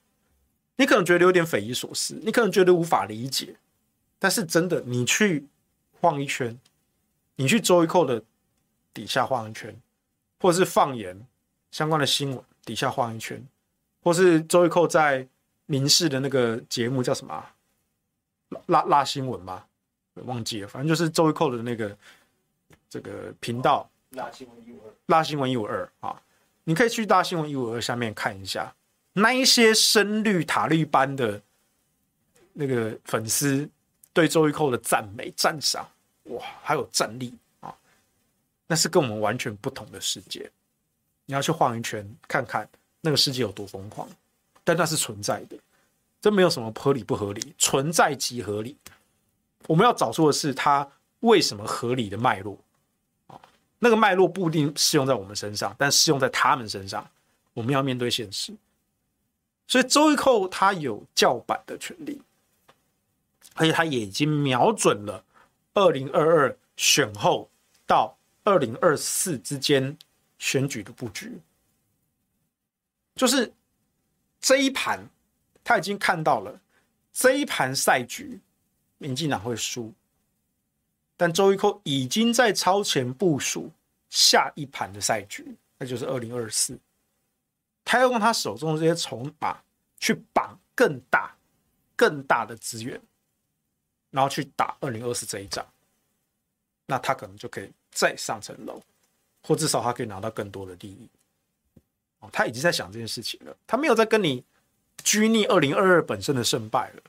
[0.76, 3.56] 你可能觉得有点匪夷所思，你可能觉得无法理解，
[4.17, 5.48] 但是真的，你去
[6.00, 6.60] 晃一圈，
[7.36, 8.24] 你去周玉蔻的
[8.93, 9.80] 底下晃一圈，
[10.39, 11.26] 或者是放言
[11.72, 13.45] 相关的新闻底下晃一圈，
[14.02, 15.28] 或是周玉蔻在。
[15.72, 17.54] 民视的那个节目叫什么、啊？
[18.65, 19.63] 辣辣新闻吗？
[20.26, 21.95] 忘记了，反正就是周玉蔻的那个
[22.89, 23.88] 这个频道。
[24.13, 24.91] 拉新闻一五二。
[25.06, 26.19] 辣新闻一五二啊，
[26.63, 28.74] 你可以去大新闻一五二下面看一下，
[29.13, 31.41] 那一些深绿塔绿班的
[32.54, 33.67] 那个粉丝
[34.13, 35.88] 对周玉蔻的赞美、赞赏，
[36.26, 37.74] 哇，还有战力啊，
[38.67, 40.50] 那是跟我们完全不同的世界。
[41.26, 42.67] 你要去晃一圈看看
[43.02, 44.08] 那个世界有多疯狂，
[44.63, 45.58] 但那是存在的，
[46.19, 48.76] 这没有什么合理不合理，存在即合理。
[49.67, 50.88] 我们要找出的是它
[51.19, 52.58] 为什么合理的脉络，
[53.80, 57.10] 那个脉络不一定适用在我们身上，但适用在他们身上。
[57.54, 58.54] 我们要面对现实，
[59.68, 62.22] 所以周玉蔻他有叫板的权利，
[63.56, 65.22] 而且他也已经瞄准了
[65.74, 67.50] 二零二二选后
[67.86, 69.98] 到二零二四之间
[70.38, 71.38] 选举的布局，
[73.15, 73.52] 就是
[74.39, 75.06] 这一盘
[75.62, 76.58] 他已经看到了
[77.12, 78.39] 这一盘赛局，
[79.00, 79.92] 民进党会输，
[81.19, 83.69] 但周一蔻已经在超前部署
[84.10, 86.79] 下一盘的赛局，那就是二零二四。
[87.84, 89.62] 他要用他手中的这些筹码
[89.99, 91.36] 去绑更大、
[91.97, 92.97] 更大的资源，
[94.12, 95.67] 然后去打二零二四这一仗，
[96.86, 98.82] 那他可能就可以再上层楼，
[99.43, 101.10] 或至少他可以拿到更多的利益。
[102.19, 104.41] 哦，他已经在想这件事情了，他没有在跟你
[105.03, 107.03] 拘泥二零二二本身的胜败了，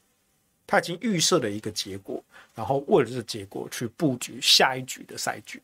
[0.66, 2.25] 他已经预设了一个结果，
[2.61, 5.62] 然后为了这个结果去布局下一局的赛局。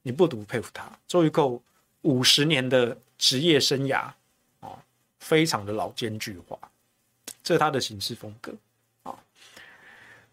[0.00, 1.60] 你不得不佩服他，周玉蔻
[2.00, 4.10] 五十年的职业生涯
[4.60, 4.82] 啊。
[5.18, 6.56] 非常的老奸巨猾，
[7.42, 8.54] 这是他的行事风格
[9.02, 9.12] 啊。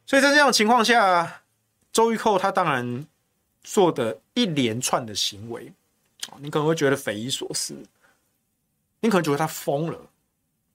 [0.05, 1.41] 所以在这样情况下，
[1.91, 3.05] 周玉蔻他当然
[3.61, 5.69] 做的一连串的行为
[6.29, 7.75] 啊，你可能会觉得匪夷所思，
[9.01, 9.99] 你可能觉得他疯了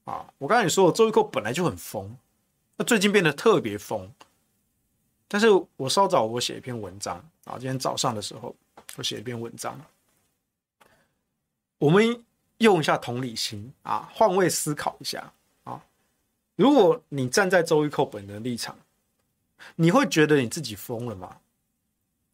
[0.03, 0.23] 啊。
[0.37, 2.15] 我刚才也说了，周玉蔻本来就很疯，
[2.75, 4.11] 那最近变得特别疯。
[5.29, 7.15] 但是我稍早我写一篇文章
[7.45, 8.53] 啊，今天早上的时候
[8.97, 9.79] 我写一篇文章，
[11.77, 12.21] 我们。
[12.59, 15.31] 用一下同理心啊，换位思考一下
[15.63, 15.81] 啊。
[16.57, 18.77] 如果你站在周玉蔻本人的立场，
[19.77, 21.39] 你会觉得你自己疯了吗？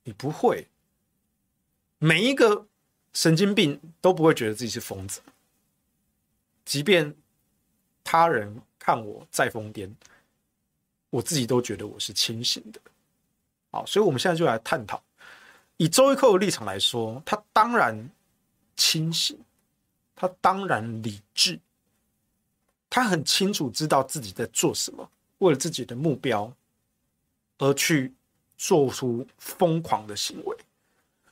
[0.02, 0.68] 你不会。
[2.00, 2.66] 每一个
[3.14, 5.22] 神经病都不会觉得自己是疯子，
[6.66, 7.16] 即便
[8.04, 9.94] 他人看我再疯癫，
[11.16, 12.80] 我自己都觉得我是清醒的。
[13.72, 15.02] 好，所以我们现在就来探讨，
[15.78, 18.10] 以周玉蔻的立场来说，他当然
[18.76, 19.38] 清醒。
[20.18, 21.60] 他当然理智，
[22.90, 26.50] 他很清楚知道自己在做什么，为了自己的目标
[27.58, 28.14] 而去
[28.58, 30.58] 做出疯狂的行为，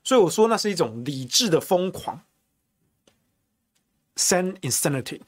[0.03, 2.21] 所以我说那是一种理智的疯狂
[4.17, 5.21] ，sane insanity，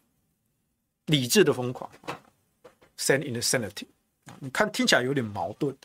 [1.05, 1.89] 理智的疯狂
[2.97, 3.87] ，sane insanity，
[4.39, 5.75] 你看听起来有点矛盾，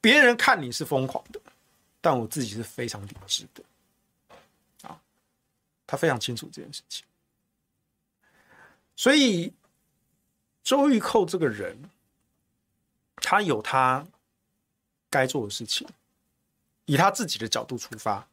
[0.00, 1.40] 别人看你是疯狂的，
[2.00, 3.62] 但我自己是非常理智的。
[4.88, 5.00] 啊
[5.86, 7.04] 他非常清楚这件事情，
[8.96, 9.52] 所以
[10.62, 11.78] 周玉蔻这个人，
[13.16, 14.06] 他有他
[15.10, 15.86] 该做的事情，
[16.86, 18.26] 以他自己的角度出发，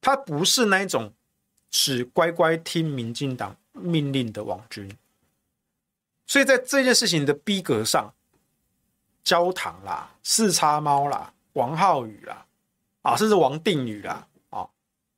[0.00, 1.12] 他不是那一种
[1.68, 4.88] 只乖乖听民进党命令的网军，
[6.28, 8.14] 所以在这件事情的逼格上，
[9.24, 12.46] 焦糖啦、四叉猫啦、王浩宇啦，
[13.02, 14.26] 啊，甚至王定宇啦。
[14.50, 14.68] 啊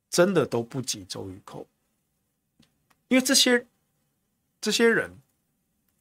[0.07, 1.65] 真的都不及周玉蔻，
[3.09, 3.67] 因为这些
[4.61, 5.11] 这些人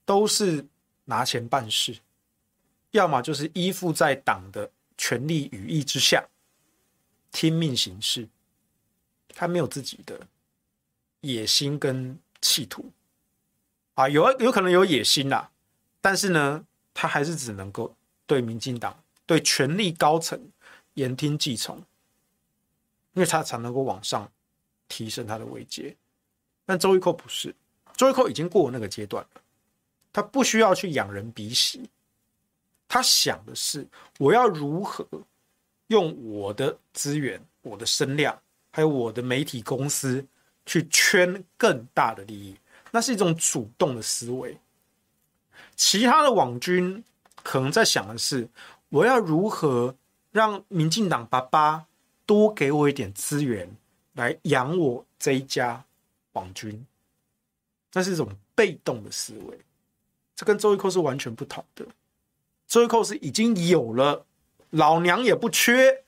[0.04, 0.64] 都是
[1.06, 1.98] 拿钱办事，
[2.92, 6.24] 要么就是依附在党的权力羽翼之下，
[7.32, 8.28] 听命行事。
[9.34, 10.28] 他没有自己的
[11.22, 12.92] 野心跟企图
[13.94, 15.50] 啊，有有可能有野心啦，
[16.00, 16.64] 但是呢，
[16.94, 17.94] 他还是只能够
[18.26, 20.40] 对民进党、对权力高层
[20.94, 21.76] 言听计从。
[23.12, 24.28] 因为他才能够往上
[24.88, 25.94] 提升他的位阶，
[26.66, 27.54] 但周玉蔻不是，
[27.96, 29.40] 周玉蔻已经过了那个阶段了，
[30.12, 31.88] 他不需要去仰人鼻息，
[32.88, 33.86] 他想的是
[34.18, 35.06] 我要如何
[35.86, 38.36] 用我的资源、我的声量，
[38.72, 40.26] 还有我的媒体公司
[40.66, 42.56] 去圈更大的利益，
[42.90, 44.58] 那是一种主动的思维。
[45.76, 47.02] 其他的网军
[47.42, 48.48] 可能在想的是，
[48.88, 49.94] 我要如何
[50.32, 51.86] 让民进党爸爸。
[52.26, 53.70] 多给我一点资源
[54.14, 55.84] 来养我这一家
[56.32, 56.86] 网军，
[57.92, 59.58] 那是一种被动的思维，
[60.34, 61.84] 这跟周玉蔻是完全不同的。
[62.66, 64.24] 周玉蔻是已经有了，
[64.70, 66.04] 老娘也不缺，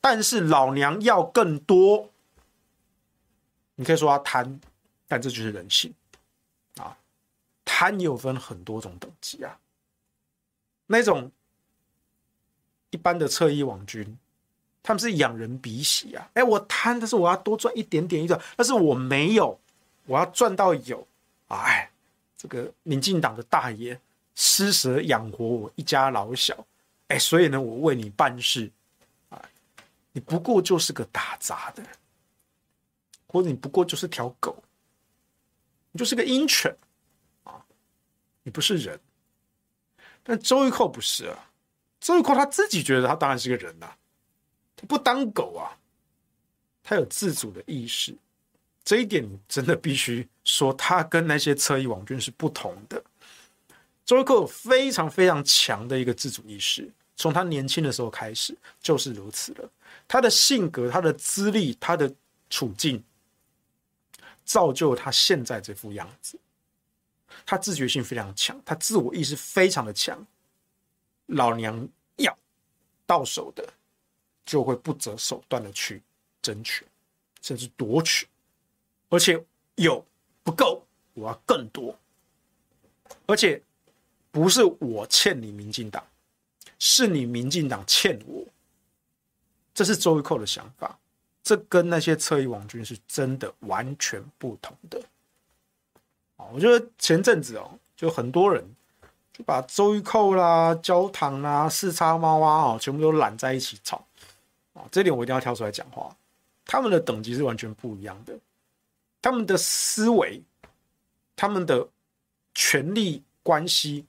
[0.00, 2.08] 但是老娘要更多。
[3.74, 4.58] 你可以说他贪，
[5.06, 5.92] 但这就是人性！
[7.72, 9.56] 贪也有分很多种等级啊，
[10.86, 11.30] 那种
[12.90, 14.18] 一般的侧翼网军。
[14.82, 16.30] 他们是仰人鼻息啊！
[16.32, 19.56] 哎，我贪，但是我要多赚一点点一点，但是我没有，
[20.06, 21.06] 我要赚到有。
[21.48, 21.88] 哎，
[22.34, 24.00] 这个民进党的大爷
[24.34, 26.66] 施舍养活我一家老小，
[27.08, 28.70] 哎，所以呢，我为你办事
[29.28, 29.40] 啊，
[30.12, 31.82] 你不过就是个打杂的，
[33.26, 34.56] 或者你不过就是条狗，
[35.92, 36.74] 你就是个鹰犬，
[38.42, 38.98] 你不是人。
[40.22, 41.50] 但周玉蔻不是啊，
[42.00, 43.90] 周玉蔻他自己觉得他当然是个人呐、
[44.76, 45.76] 他不当狗啊，
[46.82, 48.14] 他有自主的意识。
[48.84, 53.02] 这一点你真的必须说，他跟那些侧翼网军是不同的。
[54.04, 59.70] 周玉蔻有非常非常强的一个自主意识，从他年轻的时候开始就是如此了。
[60.08, 62.12] 他的性格、他的资历、他的
[62.48, 63.02] 处境，
[64.44, 66.38] 造就他现在这副样子。
[67.44, 70.26] 他自觉性非常强，他自我意识非常的强。
[71.26, 72.36] 老娘要
[73.06, 73.66] 到手的，
[74.44, 76.02] 就会不择手段的去
[76.42, 76.86] 争取，
[77.40, 78.26] 甚至夺取。
[79.08, 79.42] 而且
[79.76, 80.04] 有
[80.42, 81.96] 不够，我要更多。
[83.26, 83.60] 而且
[84.30, 86.04] 不是我欠你民进党，
[86.78, 88.44] 是你民进党欠我。
[89.72, 90.98] 这是周玉蔻的想法，
[91.42, 95.00] 这跟那些侧翼王军是真的完全不同的。
[96.52, 98.64] 我觉得前阵子哦，就很多人
[99.32, 103.96] 就把周玉蔻啦、焦糖啦、四叉猫啊，哦，全部都揽在一起炒。
[104.72, 106.14] 啊，这点我一定要跳出来讲话，
[106.64, 108.38] 他们的等级是完全不一样的。
[109.20, 110.42] 他们的思维，
[111.36, 111.86] 他们的
[112.54, 114.06] 权力关系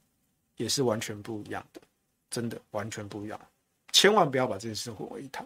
[0.58, 1.82] 也是完全不一样的，
[2.30, 3.40] 真的完全不一样。
[3.92, 5.46] 千万不要把这件事混为一谈。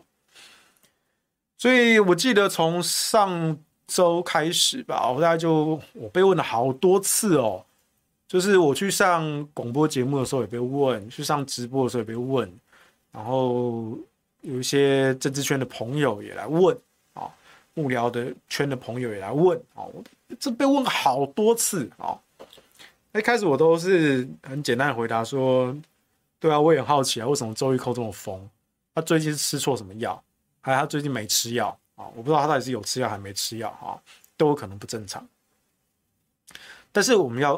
[1.57, 7.63] 所以我记得从上周开始吧，我大概就我被问了好多次哦，
[8.27, 12.51] 就是我去上广播节目的时候也被问，去上直播的时候也被问，
[13.11, 13.97] 然后
[14.41, 16.77] 有一些政治圈的朋友也来问
[17.13, 17.29] 啊。
[17.77, 19.83] 幕僚的圈的朋友也来问啊，
[20.39, 22.17] 这被问好多次啊。
[23.13, 25.75] 一开始我都是很简单的回答说，
[26.39, 28.49] 对啊，我也很好奇啊，为什么周玉扣这么疯？
[28.93, 30.21] 他最近是吃错什么药？
[30.61, 32.05] 还是他最近没吃药啊？
[32.15, 33.99] 我不知道他到底是有吃药还没吃药啊，
[34.37, 35.27] 都有可能不正常。
[36.91, 37.57] 但是我们要，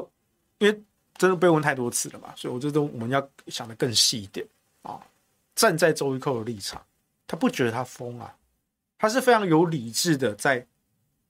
[0.58, 0.82] 因为
[1.16, 4.48] 真的被问太多次了嘛，所以我觉得我们要想的更细一点
[4.82, 5.00] 啊。
[5.56, 6.84] 站在周玉蔻的立场，
[7.26, 8.36] 他不觉得他疯啊。
[9.00, 10.66] 他是非常有理智的，在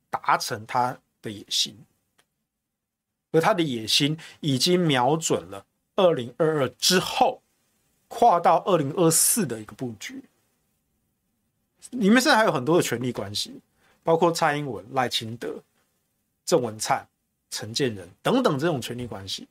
[0.09, 1.77] 达成他的野心，
[3.31, 5.65] 而他的野心已经瞄准了
[5.95, 7.41] 二零二二之后，
[8.07, 10.23] 跨到二零二四的一个布局。
[11.91, 13.60] 里面现在还有很多的权力关系，
[14.04, 15.62] 包括蔡英文、赖清德、
[16.45, 17.08] 郑文灿、
[17.50, 19.47] 陈建仁等等这种权力关系，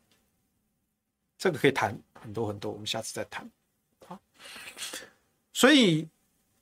[1.38, 3.50] 这个可以谈很多很多，我们下次再谈。
[4.06, 4.18] 好，
[5.52, 6.08] 所以。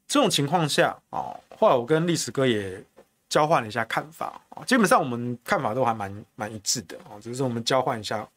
[0.07, 2.81] 这种情况下啊，后来我跟历史哥也
[3.29, 8.29] 交换了一下看法啊，基本上我们看法都还蛮蛮一致的啊，只是我们交换一下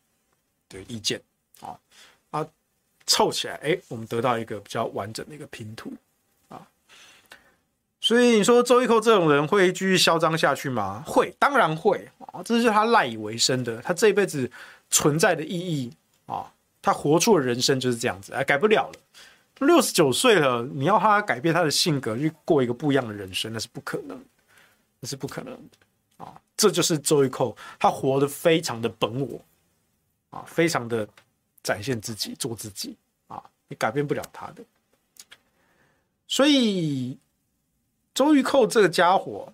[0.69, 1.21] 的意见
[1.60, 1.78] 啊
[2.32, 2.47] 啊，
[3.06, 5.93] 凑起来哎，我们得到一个比较完整的一个拼图。
[8.07, 11.03] 所以你说周玉蔻这种人会继续嚣张下去吗？
[11.05, 14.49] 会，当然会啊，这是他赖以为生的，他这一辈子
[14.89, 15.91] 存在的意义
[16.25, 16.49] 啊，
[16.81, 18.93] 他活出的人生就是这样子，哎，改不了了。
[19.60, 24.17] 六十九岁了，你要他改变他的性格，去过一个不一样的人生，那是不可能，
[25.01, 26.33] 那是不可能的啊！
[26.55, 29.37] 这就是周玉蔻，他活得非常的本我
[30.29, 31.05] 啊，非常的
[31.62, 32.95] 展现自己，做自己
[33.27, 34.63] 啊，你改变不了他的。
[36.25, 37.17] 所以，
[38.17, 39.53] 周玉蔻这个家伙，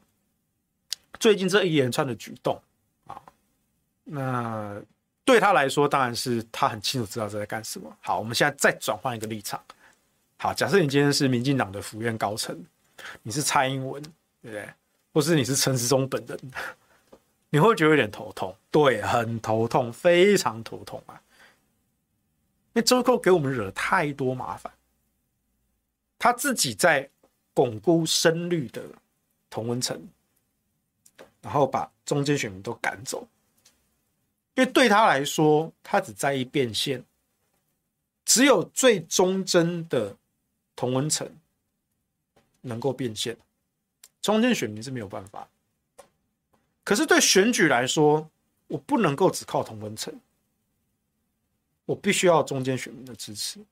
[1.20, 2.58] 最近这一连串的举动
[3.06, 3.22] 啊，
[4.06, 4.82] 那
[5.26, 7.94] 对他来说，当然是他很清楚知道这在干什么。
[8.00, 9.62] 好，我们现在再转换一个立场。
[10.38, 12.58] 好，假设你今天是民进党的府院高层，
[13.22, 14.02] 你是蔡英文，
[14.42, 14.70] 对不对？
[15.12, 16.40] 或是你是陈时中本人，
[17.50, 21.22] 你会觉得有点头痛，对，很头痛，非常头痛啊！
[22.68, 24.72] 因为周玉蔻给我们惹太多麻烦，
[26.18, 27.10] 他自己在
[27.54, 28.84] 巩固深绿的
[29.50, 30.08] 同温层，
[31.42, 33.28] 然后把中间选民都赶走，
[34.56, 37.04] 因为对他来说，他只在意变现，
[38.26, 40.16] 只有最忠贞的。
[40.76, 41.30] 同温层
[42.62, 43.38] 能够变现，
[44.24, 45.48] 中间选民是没有办法。
[46.84, 48.28] 可是对选举来说，
[48.66, 50.20] 我不能够只靠同温层，
[51.86, 53.64] 我必须要中间选民的支持。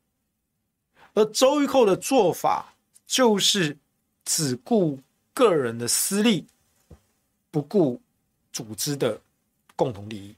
[1.16, 2.76] 而周玉蔻的做法
[3.12, 3.78] 就是
[4.24, 4.98] 只顾
[5.34, 6.48] 个人的私利，
[7.52, 8.02] 不顾
[8.54, 9.20] 组织的
[9.76, 10.34] 共同利益，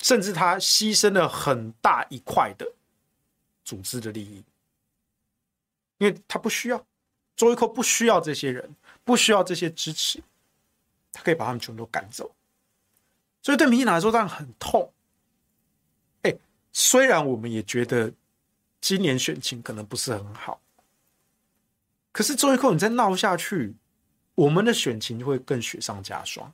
[0.00, 2.70] 甚至他牺牲了很大一块的
[3.64, 4.44] 组织的利益。
[5.96, 6.86] 因为他不需要，
[7.34, 10.22] 周玉蔻不需要这些人，不需要这些支持，
[11.14, 12.30] 他可以把他们全都赶走。
[13.40, 14.92] 所以对民进党来说，当然很痛。
[16.24, 16.36] 哎，
[16.74, 18.12] 虽然我们也觉得
[18.82, 20.60] 今年选情可能不是很好。
[22.12, 23.74] 可是周玉蔻，你再闹下去，
[24.34, 26.52] 我们的选情会更雪上加霜。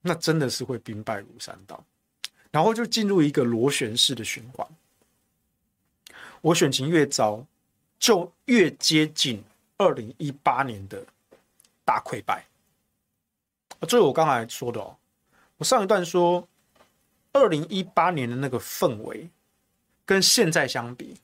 [0.00, 1.82] 那真的是会兵败如山倒，
[2.50, 4.66] 然后就进入一个螺旋式的循环。
[6.40, 7.44] 我选情越糟，
[7.98, 9.42] 就越接近
[9.76, 11.04] 二零一八年的
[11.84, 12.46] 大溃败。
[13.80, 14.96] 啊，这是我刚才说的哦。
[15.56, 16.46] 我上一段说，
[17.32, 19.28] 二零一八年的那个氛围
[20.06, 21.16] 跟现在相比，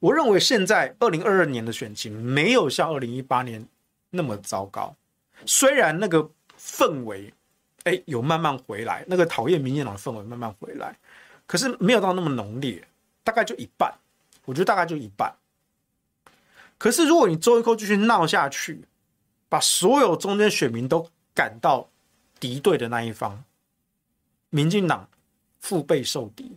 [0.00, 3.66] 我认为现在二零二二年的选情没有像二零一八年
[4.10, 4.94] 那么糟糕。
[5.46, 7.32] 虽然那个氛围，
[7.84, 10.98] 哎，有慢慢回来，那个讨厌民进党的氛围慢慢回来，
[11.46, 12.86] 可是没有到那么浓烈，
[13.22, 13.94] 大概就一半。
[14.46, 15.34] 我觉得大概就一半。
[16.76, 18.84] 可是如果你周玉蔻继续闹下去，
[19.48, 21.88] 把所有中间选民都赶到
[22.38, 23.44] 敌对的那一方，
[24.48, 25.08] 民进党
[25.58, 26.56] 腹背受敌，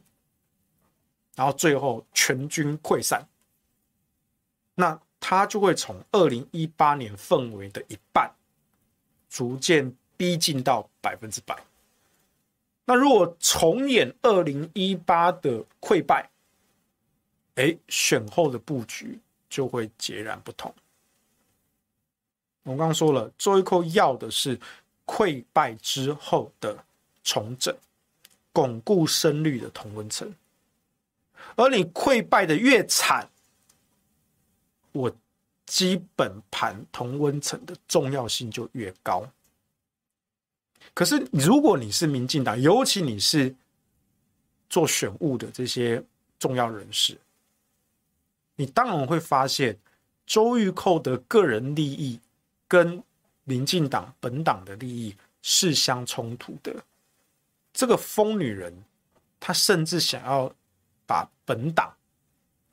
[1.35, 3.27] 然后最后全军溃散，
[4.75, 8.29] 那他就会从二零一八年氛围的一半，
[9.29, 11.57] 逐渐逼近到百分之百。
[12.85, 16.29] 那如果重演二零一八的溃败，
[17.55, 19.19] 哎，选后的布局
[19.49, 20.73] 就会截然不同。
[22.63, 24.59] 我刚刚说了，周玉蔻要的是
[25.05, 26.83] 溃败之后的
[27.23, 27.73] 重整，
[28.51, 30.33] 巩固深绿的同温层。
[31.55, 33.29] 而你溃败的越惨，
[34.93, 35.13] 我
[35.65, 39.29] 基本盘同温层的重要性就越高。
[40.93, 43.53] 可是，如果你是民进党，尤其你是
[44.69, 46.03] 做选务的这些
[46.37, 47.17] 重要人士，
[48.55, 49.77] 你当然会发现，
[50.25, 52.19] 周玉蔻的个人利益
[52.67, 53.01] 跟
[53.45, 56.75] 民进党本党的利益是相冲突的。
[57.71, 58.73] 这个疯女人，
[59.39, 60.53] 她甚至想要
[61.07, 61.95] 把本党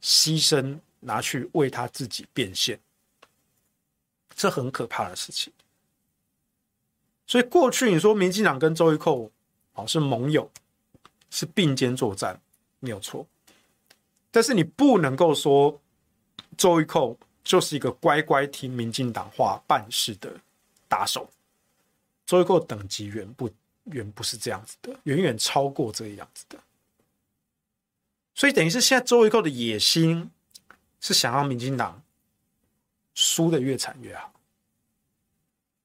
[0.02, 2.78] 牺牲拿去为他自己变现，
[4.34, 5.52] 这很可怕的事情。
[7.26, 9.30] 所以过去你说民进党跟周玉蔻
[9.74, 10.50] 哦是盟友，
[11.30, 12.40] 是并肩作战，
[12.80, 13.26] 没有错。
[14.30, 15.80] 但是你不能够说
[16.56, 20.32] 周玉蔻就是一个乖乖听民进党话办事的
[20.88, 21.30] 打手，
[22.26, 23.50] 周玉蔻等级远不
[23.84, 26.58] 远不是这样子的，远远超过这个样子的。
[28.34, 30.30] 所以等于是现在周玉蔻的野心
[31.00, 32.02] 是想让民进党
[33.14, 34.32] 输得越惨越好，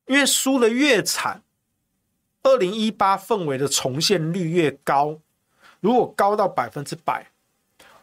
[0.05, 1.41] 因为输得越惨，
[2.43, 5.19] 二零一八氛围的重现率越高，
[5.79, 7.31] 如果高到百分之百。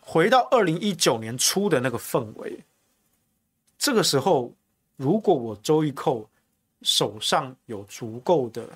[0.04, 2.64] 回到二零一九年初的那个氛围，
[3.78, 4.52] 这个时候，
[4.96, 6.28] 如果我周玉蔻
[6.82, 8.68] 手上有足够的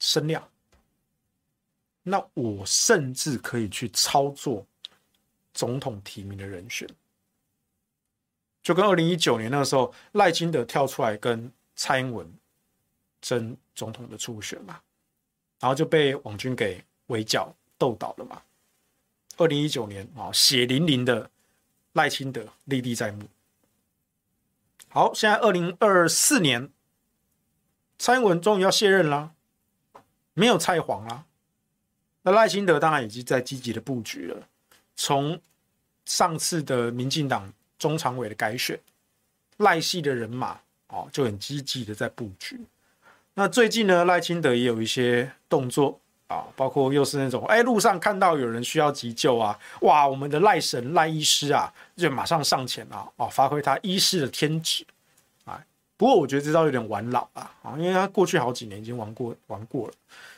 [0.00, 0.46] 声量，
[2.02, 4.66] 那我甚至可以去操作
[5.56, 6.86] 总统提名的人选，
[8.62, 12.30] 就跟二零一九年那个时候赖清德跳出来跟蔡英文
[13.22, 14.78] 争总统的初选嘛，
[15.58, 18.42] 然后就被网军给围剿斗倒了嘛。
[19.38, 21.30] 二零一九年啊，血淋淋的
[21.94, 23.26] 赖清德历历在目。
[24.88, 26.70] 好，现在二零二四年，
[27.98, 29.32] 蔡英文终于要卸任啦，
[30.34, 31.24] 没有蔡黄啦。
[32.22, 34.48] 那赖清德当然已经在积极的布局了。
[34.96, 35.40] 从
[36.04, 38.76] 上次的民进党中常委的改选，
[39.58, 42.58] 赖系的人马哦就很积极的在布局。
[43.34, 46.00] 那最近呢，赖清德也有一些动作。
[46.28, 54.84] 啊，包括又是那种哎，路上看到有人需要急救啊，哇，我们的赖神赖医师啊，就马上上前啊，哦，发挥他医师的天职
[55.44, 55.64] 啊。
[55.96, 59.94] 不过我觉得这招有点玩老啊，啊，因为他过去好几年已经玩过玩过了，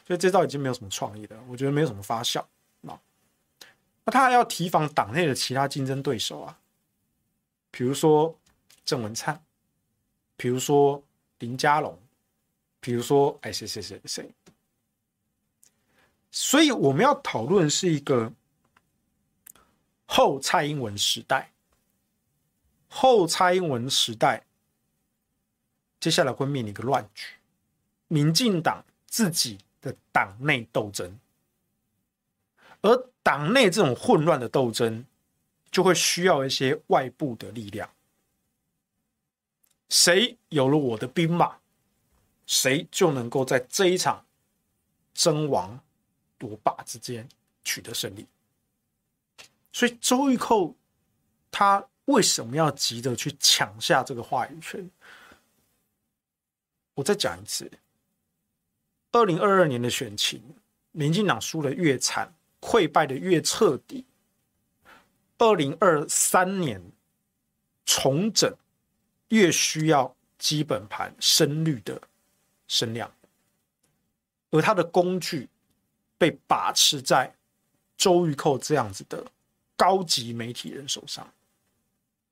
[0.06, 2.40] 所以这招已经没有什么创意了，我觉得没有什么发酵
[2.86, 2.92] 啊。
[4.08, 6.58] 那他还要提防党内的其他竞争对手啊，
[7.70, 8.34] 比如说
[8.82, 9.38] 郑文灿，
[10.34, 11.02] 比如说
[11.40, 12.00] 林佳龙，
[12.80, 14.30] 比如说哎谁谁谁谁。
[16.30, 18.32] 所以我们要讨论是一个
[20.06, 21.52] 后蔡英文时代，
[22.88, 24.42] 后蔡英文时代，
[26.00, 27.26] 接下来会面临一个乱局，
[28.06, 31.20] 民进党自己的党内斗争，
[32.82, 35.04] 而党内这种混乱的斗争，
[35.70, 37.90] 就会需要一些外部的力量。
[39.88, 41.58] 谁有了我的兵马，
[42.46, 44.24] 谁就能够在这一场
[45.14, 45.80] 争王。
[46.40, 47.28] 夺霸之间
[47.64, 48.24] 取得胜利，
[49.72, 50.72] 所以周玉蔻
[51.50, 54.88] 他为什么要急着去抢下这个话语权？
[56.94, 57.68] 我再讲一次，
[59.10, 60.40] 二零二二年的选情，
[60.92, 64.04] 民进党输得越惨，溃败的越彻底，
[65.38, 66.82] 二零二三年
[67.84, 68.54] 重整
[69.28, 72.00] 越需要基本盘深绿的
[72.66, 73.10] 声量，
[74.50, 75.48] 而它的工具
[76.16, 77.34] 被把持在
[77.96, 79.24] 周玉蔻这样子的
[79.76, 81.26] 高级媒体人手上。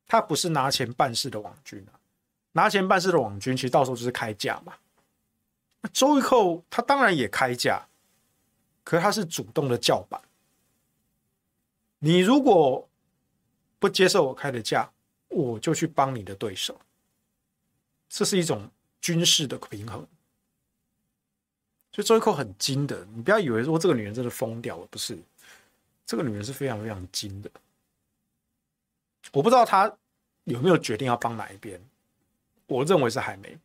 [0.09, 1.99] 他不是拿钱办事的网军啊，
[2.53, 4.73] 拿钱办事的网军其实到时候就是开价嘛。
[5.93, 7.85] 周玉蔻他当然也开价，
[8.87, 10.23] 可是他是主动的叫板。
[11.99, 12.89] 你如果
[13.81, 14.89] 不接受我开的价，
[15.27, 16.81] 我就去帮你的对手。
[18.09, 18.71] 这是一种
[19.01, 20.07] 军事的平衡。
[21.91, 25.19] 所以周玉蔻很精的，你不要以为说这个女人真的疯掉了，不是，
[26.07, 27.51] 这个女人是非常非常精的。
[29.33, 29.93] 我不知道她
[30.45, 31.81] 有没有决定要帮哪一边，
[32.67, 33.59] 我认为是还没。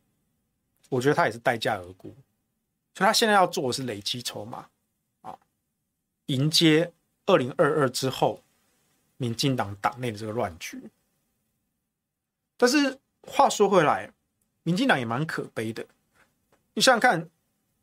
[0.88, 2.08] 我觉得她也是待价而沽，
[2.94, 4.68] 所以她现在要做的是累积筹码，
[6.32, 6.92] 迎接
[7.26, 8.42] 二零二二之后
[9.18, 10.90] 民进党党内的这个乱局。
[12.56, 14.12] 但是话说回来，
[14.62, 15.86] 民进党也蛮可悲的。
[16.74, 17.28] 你想想看，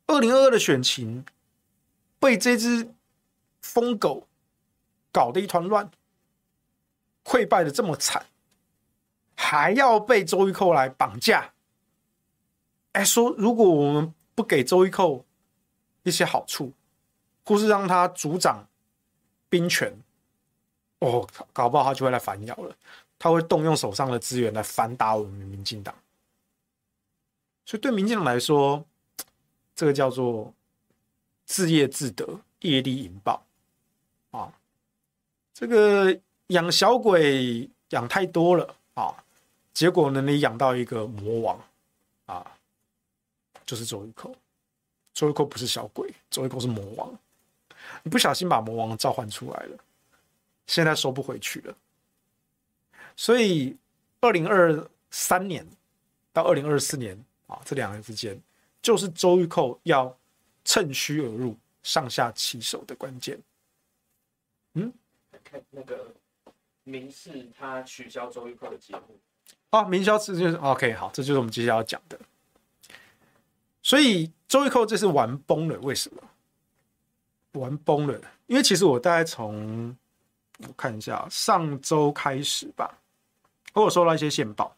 [0.06, 1.24] 二零二二的选情
[2.18, 2.92] 被这只
[3.62, 4.26] 疯狗
[5.12, 5.90] 搞得一团乱。
[7.22, 8.26] 溃败的这么惨，
[9.36, 11.52] 还要被周玉蔻来绑架？
[12.92, 15.24] 哎，说如果我们不给周玉蔻
[16.02, 16.72] 一些好处，
[17.44, 18.66] 或是让他主掌
[19.48, 19.92] 兵权，
[20.98, 22.76] 哦，搞不好他就会来反咬了。
[23.18, 25.94] 他会动用手上的资源来反打我们民进党。
[27.66, 28.84] 所以对民进党来说，
[29.74, 30.52] 这个叫做
[31.46, 33.44] 自业自得，业力引爆
[34.30, 34.52] 啊，
[35.52, 36.18] 这个。
[36.50, 39.14] 养小鬼养太多了啊，
[39.72, 41.60] 结果呢，你养到一个魔王
[42.26, 42.44] 啊，
[43.64, 44.34] 就是周玉蔻。
[45.14, 47.16] 周玉蔻不是小鬼，周玉蔻是魔王。
[48.02, 49.78] 你不小心把魔王召唤出来了，
[50.66, 51.74] 现在收不回去了。
[53.16, 53.76] 所以，
[54.20, 55.66] 二零二三年
[56.32, 58.40] 到二零二四年啊，这两年之间，
[58.80, 60.16] 就是周玉蔻要
[60.64, 63.38] 趁虚而入、上下其手的关键。
[64.74, 64.92] 嗯，
[65.44, 66.14] 看那个。
[66.82, 69.16] 明视他取消周玉蔻的节目
[69.68, 72.18] 啊，明消是就是 OK，好，这就是我们接下来要讲的。
[73.80, 76.22] 所以周玉蔻这是玩崩了，为什么？
[77.52, 79.96] 玩崩了，因为其实我大概从
[80.58, 82.98] 我看一下上周开始吧，
[83.72, 84.76] 我收到一些线报。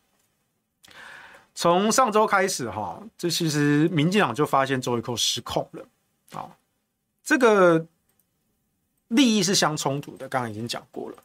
[1.55, 5.87] 从上周开始哈，这其实民进党就发现周玉蔻失控了
[6.33, 6.57] 啊，
[7.23, 7.87] 这个
[9.09, 11.19] 利益是相冲突的，刚刚已经讲过了。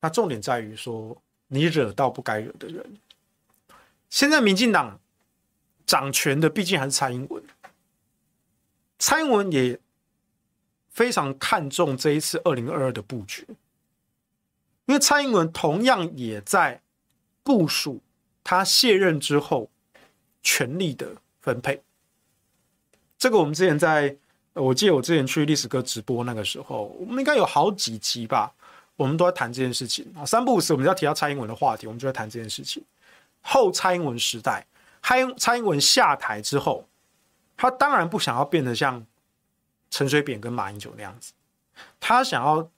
[0.00, 2.98] 那重点在于说，你惹到不该惹的人。
[4.10, 5.00] 现在民进党
[5.84, 7.42] 掌权的毕竟还是蔡英文，
[9.00, 9.80] 蔡英文也
[10.98, 13.46] 非常看重这一次二零二二的布局，
[14.86, 16.80] 因为蔡英文同样也在
[17.44, 18.00] 部署
[18.42, 19.70] 他卸任之后
[20.42, 21.06] 权力的
[21.40, 21.80] 分配。
[23.16, 24.16] 这个我们之前在，
[24.54, 28.52] 我记得我之前去历史哥直播那个时候，我们应该有好几集吧。
[28.96, 32.82] 我们都在谈这件事情啊，三不五时我们要提到蔡英文的话题，我们就在谈这件事情。
[33.40, 34.66] 后蔡英文时代，
[35.00, 36.84] 蔡蔡英文下台之后，
[37.56, 39.06] 他当然不想要变得像
[39.90, 41.32] 陈水扁跟马英九那样子，
[41.98, 42.70] 他想要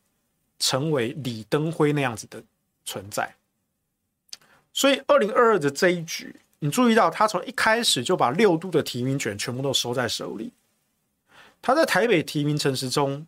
[0.58, 2.42] 成为李登辉那样子的
[2.84, 3.34] 存在。
[4.72, 10.52] 所以二零二二的这一局，你注意到他从一开始就把六度的提名权全部都收在手里，
[11.61, 13.26] 他在台北提名陈时中。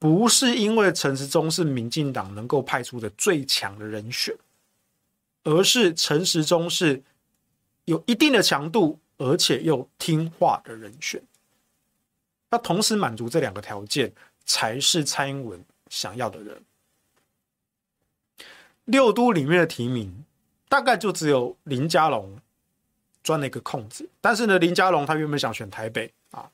[0.00, 4.32] 不是因为陈时中是民进党能够派出的最强的人选，
[5.42, 7.02] 而是陈时中是
[7.84, 11.20] 有一定的强度，而且又听话的人选。
[12.50, 14.12] 那同时满足这两个条件，
[14.44, 16.62] 才是蔡英文想要的人。
[18.84, 20.24] 六都里面的提名，
[20.68, 22.40] 大概就只有林佳龙
[23.22, 24.08] 钻了一个空子。
[24.20, 26.50] 但是呢，林佳龙他原本想选台北啊，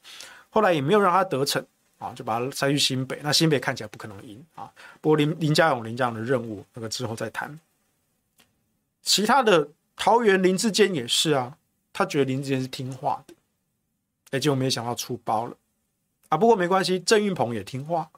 [0.51, 1.65] 后来也没有让他得逞。
[1.97, 4.71] 啊，就把他塞去新北，那新北看起来不可能赢啊。
[5.01, 7.59] 不过林林佳龙林这样的任务，那个之后再谈。
[9.01, 11.57] 其他的桃园林志坚也是啊，
[11.95, 13.35] 他觉得林志坚是听话的，
[14.33, 15.57] 哎，结果没想到出包了
[16.29, 16.37] 啊。
[16.37, 18.11] 不过没关系，郑运鹏也听话，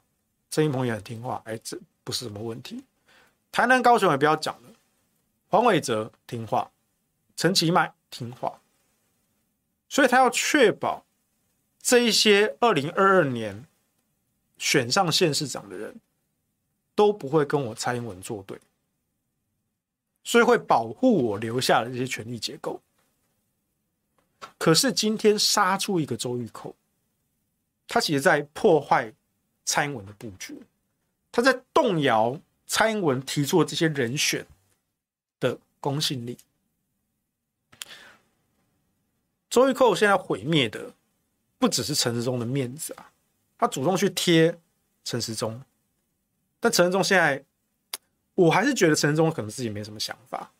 [0.51, 2.85] 郑运鹏也很听话，哎，这不是什么问题。
[3.53, 4.71] 台南高雄也不要讲了，
[5.49, 6.71] 黄伟哲听话，
[7.37, 8.61] 陈其迈听话，
[9.89, 11.05] 所以他要确保
[11.81, 13.65] 这一些二零二二年。
[14.59, 15.95] 选上县市长的人
[16.95, 18.59] 都不会跟我蔡英文作对，
[20.25, 22.81] 所以会保护我留下的这些权力结构。
[24.57, 26.75] 可是今天杀出一个周玉蔻，
[27.89, 29.13] 他其实在破坏
[29.65, 30.57] 蔡英文的布局，
[31.31, 34.47] 他在动摇蔡英文提出的这些人选
[35.39, 36.37] 的公信力。
[39.49, 40.93] 周玉蔻现在毁灭的
[41.59, 43.11] 不只是陈时中的面子啊，
[43.57, 44.59] 他主动去贴
[45.05, 45.63] 陈时中，
[46.61, 47.43] 但陈时中现在，
[48.35, 50.51] 我还是觉得陈时中可能自己没什么想法，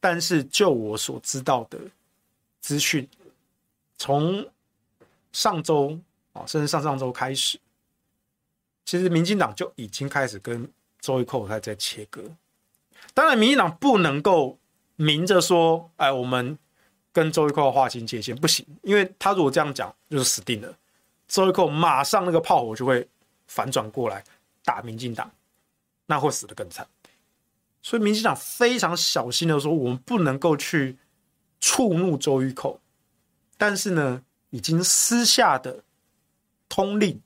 [0.00, 1.78] 但是就我所知道的
[2.60, 3.06] 资讯，
[3.98, 4.48] 从
[5.32, 5.98] 上周
[6.46, 7.58] 甚至上上周开始。
[8.84, 10.70] 其实民进党就已经开始跟
[11.00, 12.22] 周玉蔻他在切割。
[13.14, 14.58] 当然，民进党不能够
[14.96, 16.58] 明着说，哎，我们
[17.12, 20.74] 跟周玉蔻划清界限，不行，因为他如果这样讲，就是死定了。
[21.26, 23.06] 周玉蔻马上那个炮火就会
[23.46, 24.24] 反转过来
[24.64, 25.30] 打民进党，
[26.06, 26.86] 那会死得更惨。
[27.82, 30.96] 所以，民进党非常小心的说，我们不能够去
[31.60, 32.80] 触怒周玉蔻，
[33.56, 35.84] 但是呢，已经私下的
[36.68, 37.20] 通令。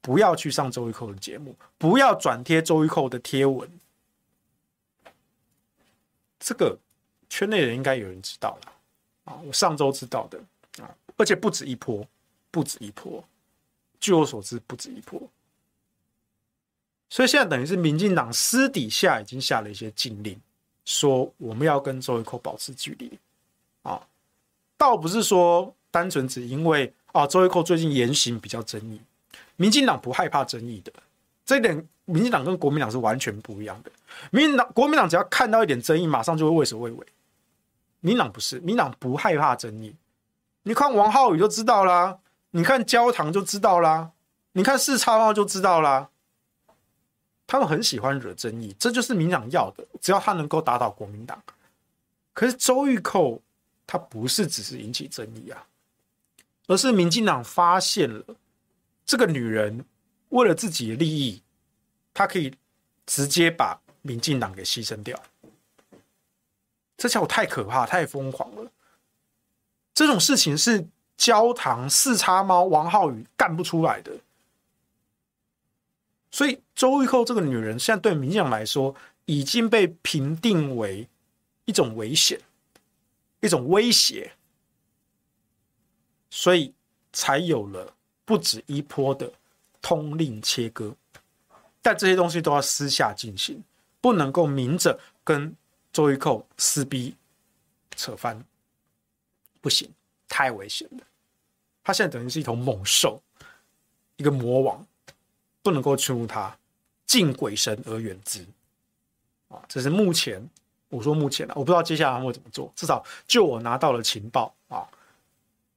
[0.00, 3.68] 不要去上周玉蔻的节目，不要转贴周玉蔻的贴文。
[6.38, 6.78] 这个
[7.28, 8.72] 圈内人应该有人知道了
[9.24, 10.40] 啊，我上周知道的
[10.82, 12.06] 啊，而且不止一波，
[12.50, 13.22] 不止一波。
[14.00, 15.20] 据我所知，不止一波。
[17.10, 20.40] 所以现在等于是民进党私底下已经下了一些禁令，
[20.84, 23.18] 说我们要跟周玉蔻保持距离
[23.82, 24.00] 啊，
[24.78, 29.00] 倒不是说单纯只因为啊周玉蔻最近言行比较争议。
[29.56, 30.92] 民进党不害怕争议的，
[31.44, 33.90] 这一点，民进党跟国民党是完全不一样的。
[34.30, 37.06] 民党、国民党只要看到一点争议，马上就会畏首畏尾。
[38.00, 39.94] 民党不是，民党不害怕争议。
[40.62, 42.18] 你看王浩宇就知道啦，
[42.52, 44.12] 你看焦糖就知道啦，
[44.52, 46.08] 你看四叉猫就知道啦。
[47.46, 51.42] 他们很喜欢惹争议，这就是民党要的，只要他能够打倒国民党。
[52.32, 53.40] 可是周玉蔻
[53.86, 55.66] 他不是只是引起争议啊，
[56.68, 58.24] 而是民进党发现了。
[59.04, 59.84] 这个女人
[60.28, 61.42] 为了自己的利益，
[62.14, 62.54] 她可以
[63.06, 65.20] 直接把民进党给牺牲掉，
[66.96, 68.70] 这家伙太可怕、太疯狂了。
[69.94, 74.12] 这种事情是焦糖、四叉猫、王浩宇干不出来的。
[76.30, 78.94] 所以周玉蔻这个女人，现在对民进党来说
[79.24, 81.08] 已经被评定为
[81.64, 82.38] 一种危险、
[83.40, 84.32] 一种威胁，
[86.30, 86.72] 所以
[87.12, 87.94] 才有了。
[88.24, 89.32] 不止一波的
[89.80, 90.94] 通令切割，
[91.80, 93.64] 但这些东西都要私下进行，
[94.02, 95.56] 不能够明着跟
[95.90, 97.16] 周玉蔻撕逼
[97.96, 98.44] 扯翻，
[99.62, 99.90] 不行，
[100.28, 100.98] 太危险了。
[101.82, 103.18] 他现在等于是一头猛兽，
[104.16, 104.86] 一个魔王，
[105.62, 106.54] 不能够触怒他，
[107.06, 108.44] 敬鬼神而远之。
[109.48, 110.46] 啊，这是目前
[110.90, 112.70] 我说目前的，我不知道接下来他会怎么做。
[112.76, 114.54] 至少就我拿到了情报，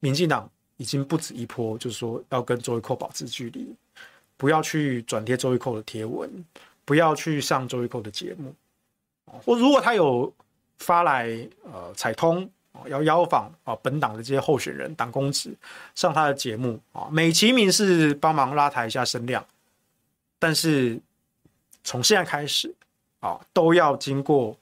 [0.02, 0.50] 民进党。
[0.78, 3.72] 已经不止一波，就是说要跟周玉蔻保持距离，
[4.36, 6.28] 不要去转贴周玉蔻的贴文，
[6.86, 8.52] 不要去上周玉蔻的节目。
[9.46, 10.34] 或如果他有
[10.80, 11.28] 发来
[11.72, 12.50] 呃彩通
[12.88, 15.56] 要邀访啊本党的这些候选人、党公职
[15.94, 19.46] 上他的节目啊，美其名是帮忙拉抬一下声量，
[20.40, 21.00] 但是
[21.84, 22.74] 从现在开始
[23.20, 24.58] 啊，都要经过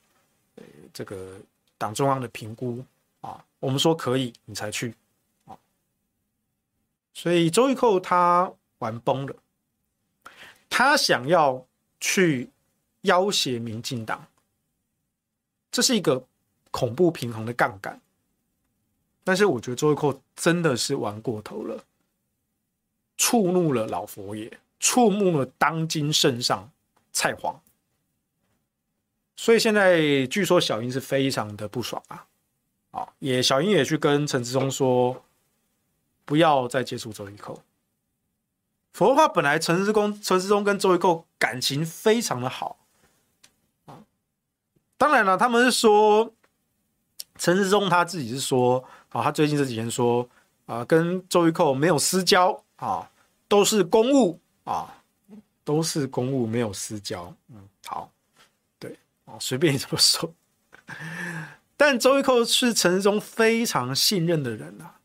[0.57, 0.63] 呃
[0.93, 1.37] 这个
[1.77, 2.83] 党中央的评估
[3.21, 4.93] 啊，我们说可以，你才去。
[7.13, 9.35] 所以周玉蔻他玩崩了，
[10.69, 11.65] 他想要
[11.99, 12.49] 去
[13.01, 14.25] 要挟民进党，
[15.69, 16.25] 这是一个
[16.71, 17.99] 恐怖平衡的杠杆。
[19.25, 21.83] 但是我觉得周玉蔻真的是玩过头了，
[23.17, 26.71] 触怒了老佛爷，触怒了当今圣上
[27.11, 27.61] 蔡皇。
[29.35, 32.25] 所以现在据说小英是非常的不爽啊，
[32.91, 35.21] 啊，也小英也去跟陈志忠说。
[36.29, 37.59] 不要再接触周玉蔻，
[38.93, 42.77] 否则的话，本来陈世公、陈世忠跟周玉蔻感情非常的好
[43.87, 43.97] 啊。
[44.95, 46.31] 当然了，他们是说
[47.39, 50.29] 陈世忠他自己是说啊，他最近这几天说
[50.67, 53.09] 啊，跟周玉蔻没有私交啊，
[53.47, 55.01] 都是公务啊，
[55.63, 57.33] 都是公务，没有私交。
[57.47, 58.11] 嗯，好，
[58.77, 60.31] 对啊，随便你怎么说。
[61.75, 64.98] 但周玉蔻是陈世忠非常信任的人啊。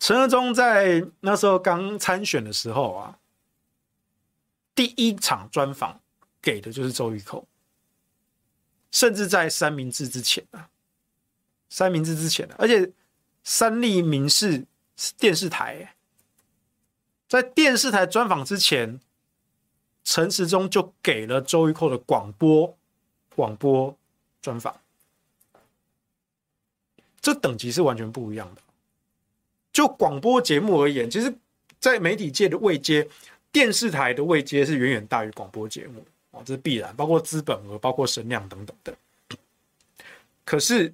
[0.00, 3.18] 陈时中在那时候刚参选的时候啊，
[4.74, 6.00] 第一场专访
[6.40, 7.44] 给的就是周玉蔻，
[8.90, 10.70] 甚至在三明治之前啊，
[11.68, 12.90] 三明治之前，而且
[13.44, 14.64] 三立民视
[15.18, 15.94] 电视台，
[17.28, 18.98] 在电视台专访之前，
[20.02, 22.74] 陈时中就给了周玉蔻的广播
[23.36, 23.94] 广播
[24.40, 24.80] 专访，
[27.20, 28.62] 这等级是完全不一样的。
[29.72, 31.32] 就广播节目而言，其实，
[31.78, 33.08] 在媒体界的位阶
[33.52, 38.96] 电视台的位阶是远远大于广播节目啊，这是必然，包括资本额、包括声量等等的。
[40.44, 40.92] 可是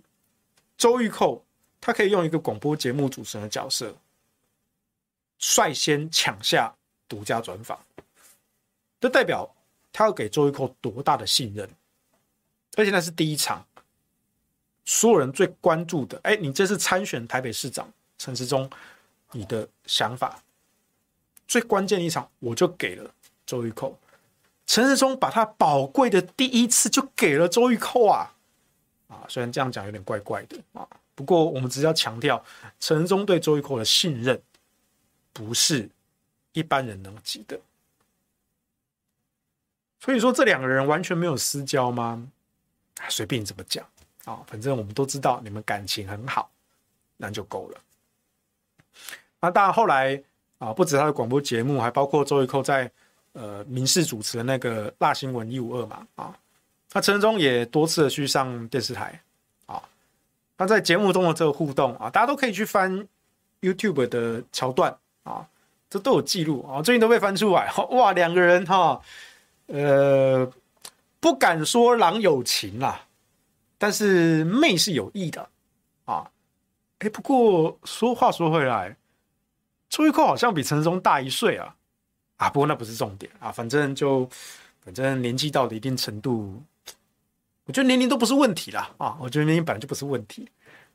[0.77, 1.43] 周玉蔻，
[1.81, 3.97] 他可以用一个广播节目主持人的角色，
[5.39, 6.74] 率先抢下
[7.09, 7.79] 独家专访，
[9.01, 9.51] 这代表
[9.93, 11.68] 他要给周玉蔻多大的信任？
[12.77, 13.66] 而且那是第一场，
[14.85, 16.20] 所有人最关注的。
[16.24, 18.69] 哎，你这次参选台北市长，陈时中，
[19.33, 20.43] 你的想法？
[21.47, 23.11] 最关键一场，我就给了
[23.45, 23.97] 周玉蔻。
[24.67, 28.35] 陈时中把他宝贵的第一次就给了周玉蔻啊！
[29.09, 32.45] 啊，虽然这样讲有点怪怪的啊，不过我们只要强调，
[32.81, 34.43] 陈时中对周玉蔻的信任
[35.33, 35.89] 不是
[36.53, 37.61] 一般人能及的。
[40.01, 42.27] 所以说，这两个人完全没有私交吗？
[43.09, 43.87] 随便你怎么讲
[44.25, 46.51] 啊，反正我们都知道你们感情很好，
[47.17, 47.81] 那就够了。
[49.41, 50.23] 那当然后来。
[50.59, 52.91] 啊，不止他的广播节目，还包括周玉蔻在
[53.35, 56.35] 呃民视主持的那个《辣新闻一五二》嘛啊，
[56.95, 59.21] 那陈时中也多次的去上电视台
[59.67, 59.83] 啊，
[60.57, 63.07] 他在节目中的这个互动啊，大家都可以去翻
[63.61, 65.47] YouTube 的桥段啊，
[65.91, 68.99] 这都有记录啊，最近都被翻出来，哇，两个人哈，
[69.67, 70.51] 呃，
[71.21, 73.03] 不敢说郎有情啦，
[73.77, 75.47] 但是妹是有意的
[76.07, 76.31] 啊，
[77.01, 78.97] 哎，不过说话说回来。
[79.89, 81.75] 周玉蔻好像比陈时中大一岁啊，
[82.37, 84.29] 啊，不过那不是重点啊，反正就
[84.81, 86.61] 反正年纪到了一定程度，
[87.67, 90.49] 我觉得年龄都不是问题啦啊，我觉得年龄本来就不是问题，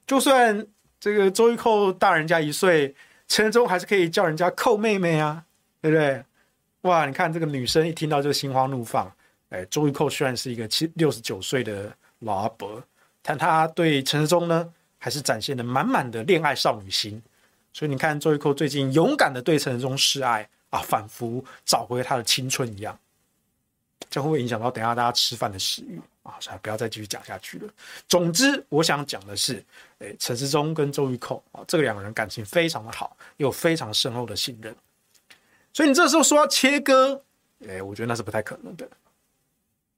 [0.05, 0.67] 就算
[0.99, 2.93] 这个周玉蔻大人家一岁，
[3.27, 5.43] 陈时中还是可以叫人家蔻妹妹啊，
[5.81, 6.23] 对不对？
[6.81, 9.09] 哇，你看这个女生一听到就心花怒放，
[9.49, 12.83] 哎，周玉蔻虽然是一个七六十九岁的老阿伯，
[13.21, 14.67] 但他对陈时中呢，
[15.03, 17.19] 还是展现的满满的恋爱少女心。
[17.73, 22.97] 所以你看，周玉蔻最近勇敢的对陈时中示爱啊，仿佛找回他的青春一样。
[24.09, 26.35] 这会不会影响到等下大家吃饭的食欲啊？
[26.39, 27.73] 算了，不要再继续讲下去了。
[28.07, 29.63] 总之，我想讲的是，
[29.99, 34.75] 诶，陈时中跟周玉蔻啊，这个两个人感情非常的好，有非常深厚的信任。
[35.73, 37.23] 所以你这时候说要切割，
[37.65, 38.85] 诶，我觉得那是不太可能的。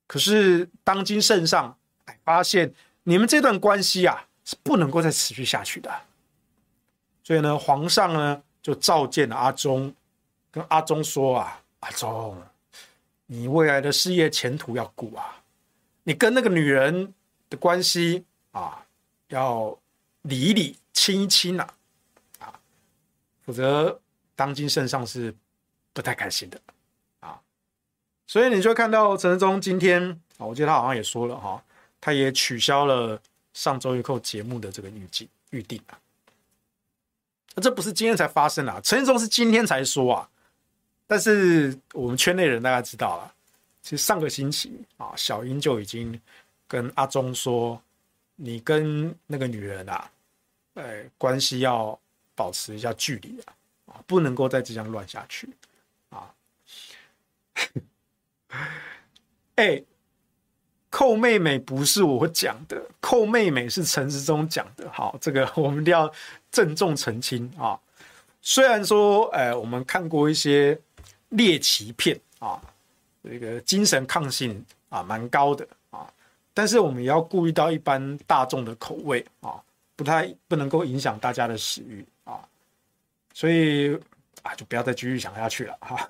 [0.06, 1.76] 可是当今圣上，
[2.06, 2.72] 哎，发现
[3.04, 5.92] 你们这段关系啊，是不能够再持续下去的。
[7.24, 9.94] 所以呢，皇上呢就召见了阿忠，
[10.52, 12.38] 跟阿忠说啊，阿忠，
[13.26, 15.42] 你未来的事业前途要顾啊，
[16.04, 17.14] 你跟那个女人
[17.50, 18.86] 的关系啊，
[19.30, 19.78] 要
[20.24, 21.66] 理一理、亲一亲呐，
[22.40, 22.54] 啊，
[23.46, 24.00] 否则
[24.36, 25.34] 当今圣上是
[25.94, 26.60] 不太开心的
[27.22, 27.40] 啊。
[28.28, 31.64] 所以你就看到陈时中今天啊，我记得他好像也说了哈，
[32.02, 33.22] 他也取消了
[33.54, 36.00] 上周一扣节目的这个预计预定啊。
[37.56, 40.30] 那这不是今天才发生啊，陈时中是今天才说啊，
[41.06, 43.34] 但是我们圈内人大家知道了，
[43.82, 46.20] 其实上个星期啊，小英就已经
[46.68, 47.80] 跟阿忠说，
[48.36, 50.12] 你跟那个女人啊，
[50.74, 52.00] 哎，关系要
[52.34, 53.54] 保持一下距离啊，
[53.94, 55.48] 啊，不能够再这样乱下去
[56.10, 56.34] 啊，
[59.56, 59.84] 哎。
[60.94, 64.88] 寇妹妹不是我讲的，寇妹妹是陈时中讲的。
[64.92, 66.08] 好，这个 我们一定要
[66.52, 67.78] 郑重澄清啊。
[68.44, 70.80] 虽然说，哎，我们看过一些
[71.30, 72.62] 猎奇片啊，
[73.24, 76.08] 这个精神抗性啊蛮高的啊，
[76.54, 79.60] 但是我们也要顾虑到一般大众的口味啊，
[79.96, 82.40] 不太不能够影响大家的食欲啊，
[83.34, 83.96] 所以
[84.44, 86.08] 啊，就不要再继续讲下去了哈。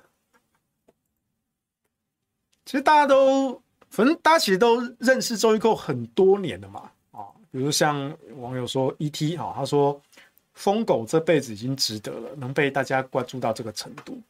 [2.66, 3.63] 其实大家都。
[3.94, 10.02] 反正大家其实都认识周玉蔻很多年了嘛，啊，比如像网友说 ET 哈，他说
[10.54, 14.20] 疯狗这辈子已经值得了，能被大家关注到这个程度。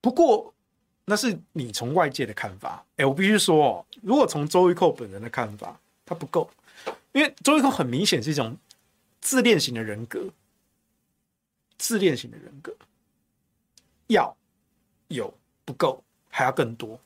[0.00, 0.54] 不过
[1.04, 6.48] 那是你从外界的看法，哎，我必须说哦，如果从周玉蔻本人的看法，他不够，
[7.10, 8.56] 因为周玉蔻很明显是一种
[9.20, 10.28] 自恋型的人格，
[11.76, 12.72] 自恋型的人格，
[14.06, 14.32] 要
[15.08, 17.00] 有不够，还要更多。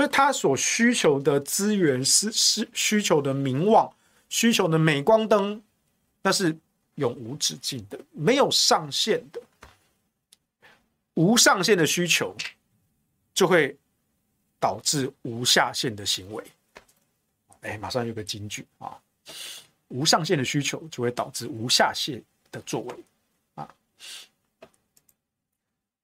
[0.00, 3.94] 所以他所需求的资源是是需求的名望，
[4.30, 5.62] 需求的镁光灯，
[6.22, 6.56] 那是
[6.94, 9.38] 永无止境的，没有上限的。
[11.12, 12.34] 无上限的需求，
[13.34, 13.76] 就会
[14.58, 16.42] 导致无下限的行为。
[17.60, 18.98] 哎，马上有个金句啊！
[19.88, 23.04] 无上限的需求就会导致无下限的作为
[23.54, 23.68] 啊。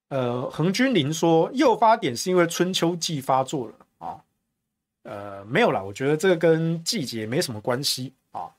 [0.09, 4.21] 呃，横君林说，诱发点是因为春秋季发作了啊。
[5.03, 8.51] 呃，没有啦，我觉得这个跟季节没什么关系啊，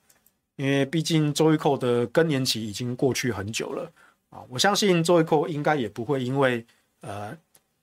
[0.55, 3.91] 因为毕竟周玉蔻的更年期已经过去很久了，
[4.29, 6.65] 啊，我相信周玉蔻应该也不会因为
[7.01, 7.37] 呃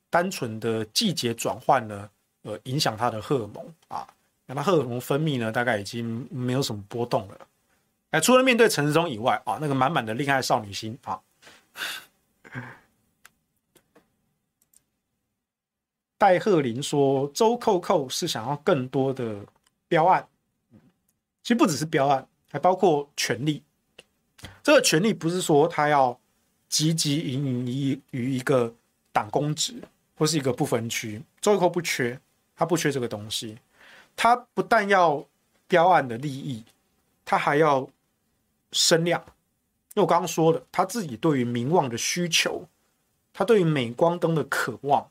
[0.09, 2.09] 单纯的季节转换呢，
[2.45, 4.09] 呃影响他的荷尔蒙啊，
[4.47, 7.39] 那他荷尔蒙分泌呢，大概已经没有什么波动了。
[8.13, 11.21] 哎，除了面对陈时中以外啊，那个满满的恋爱少女心啊。
[16.17, 19.45] 戴鹤林说：“周扣扣是想要更多的
[19.89, 20.27] 标案，
[21.43, 23.63] 其实不只是标案，还包括权力。
[24.63, 26.19] 这个权力不是说他要
[26.71, 28.73] 汲汲营营于于一个
[29.13, 29.75] 党公职
[30.17, 32.19] 或是一个不分区，周扣不缺，
[32.57, 33.59] 他不缺这个东西。
[34.17, 35.27] 他不但要
[35.67, 36.65] 标案的利益，
[37.25, 37.89] 他还要
[38.71, 39.21] 声量。
[39.95, 42.67] 因为我刚刚说了，他自己对于名望的需求，
[43.33, 45.11] 他对于镁光灯的渴望。”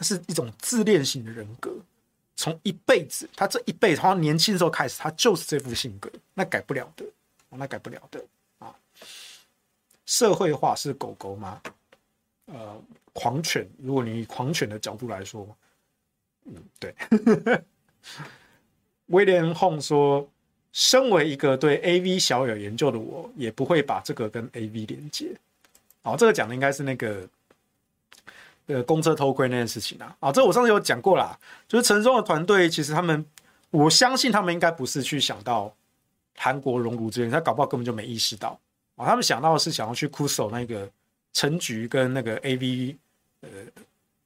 [0.00, 1.70] 他是一种自恋型的人格，
[2.34, 7.04] 从一辈子，他这一辈子，从年轻时候开始，他就是这副性格，那改不了的，
[7.50, 8.24] 那改不了的
[8.60, 8.74] 啊。
[10.06, 11.60] 社会化是狗狗吗？
[12.46, 12.82] 呃，
[13.12, 15.46] 狂犬，如果你以狂犬的角度来说，
[16.46, 16.94] 嗯，对。
[19.08, 20.26] 威廉轰说，
[20.72, 25.38] 身为一个对 AV 小有研究的我，也不会把这个跟 AV 连接。
[26.00, 27.28] 好，这个讲的应该是那个。
[28.72, 33.26] 呃，公车偷窥那件事情啊，啊，这我上次有讲过啦，就是陈忠的团队，其实他们，
[33.70, 35.74] 我相信他们应该不是去想到
[36.36, 38.56] 韩国熔炉这边，他搞不好根本就没意识到。
[38.94, 40.88] 啊，他们想到的是想要去酷守那个
[41.32, 42.94] 陈菊跟那个 AV
[43.40, 43.48] 呃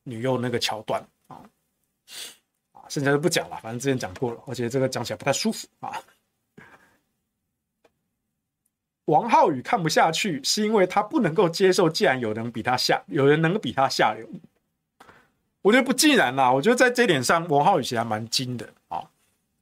[0.03, 1.03] 女优那个桥段。
[1.27, 1.41] 啊，
[2.73, 5.99] 啊，现在就不讲了，反正之前讲过了，而且这个讲起来不太舒服啊。
[9.07, 14.27] 王浩宇看不下去，是因为他不能够接受，既然有人比他下，有人能够比他下流。
[15.61, 19.03] 我觉得不尽然啦，我觉得在这点上，王浩宇其实还蛮精的啊。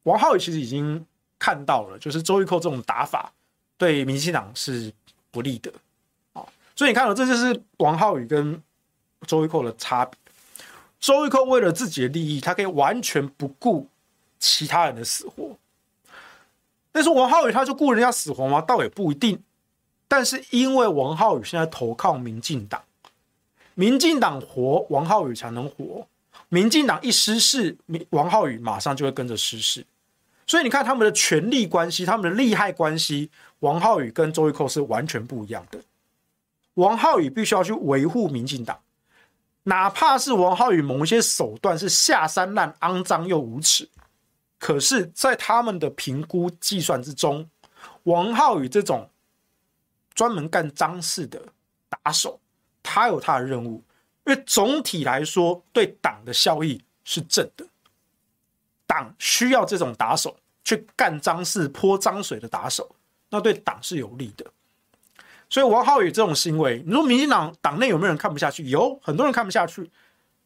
[0.04, 1.04] 王浩宇其实已经
[1.38, 3.32] 看到了，就是周玉蔻这种打法
[3.76, 4.92] 对民进党是
[5.30, 5.72] 不利的
[6.32, 6.44] 啊。
[6.74, 8.60] 所以你看到，这就是王浩宇跟
[9.26, 10.18] 周玉蔻的差别。
[11.00, 13.88] 周玉蔻为了自己的利益，他可以完全不顾
[14.38, 15.56] 其他人的死活。
[16.92, 18.60] 但是王浩宇他就顾人家死活吗？
[18.60, 19.42] 倒也不一定。
[20.06, 22.82] 但是因为王浩宇现在投靠民进党，
[23.74, 26.06] 民进党活，王浩宇才能活。
[26.50, 27.74] 民进党一失势，
[28.10, 29.86] 王浩宇马上就会跟着失势。
[30.46, 33.30] 所以你看他们的权力关系，他们的利害关系，
[33.60, 35.78] 王浩宇跟周玉蔻是完全不一样的。
[36.74, 38.78] 王浩宇必须要去维护民进党，
[39.62, 43.88] 哪怕是王浩宇某一些手段是下三滥、肮脏又无耻。
[44.62, 47.50] 可是，在他们的评估计算之中，
[48.04, 49.10] 王浩宇这种
[50.14, 51.42] 专门干脏事的
[51.88, 52.38] 打手，
[52.80, 53.82] 他有他的任务。
[54.24, 57.66] 因为总体来说，对党的效益是正的，
[58.86, 62.88] 党需要这种打手去干脏事、泼脏水的打手，
[63.30, 64.46] 那对党是有利的。
[65.50, 68.62] 所以，王浩宇这种行为，你说民进党党内有没有人看不下去？
[68.66, 69.90] 有很多人看不下去，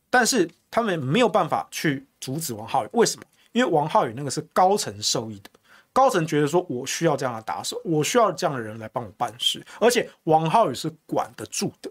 [0.09, 2.89] 但是他们没有办法去阻止王浩宇。
[2.95, 3.27] 为什么？
[3.57, 5.49] 因为王浩宇那个是高层授意的，
[5.91, 11.91] 高层觉得说，我需要这样的打手，我需要这样的人来帮我办事，而且王浩宇是管得住的，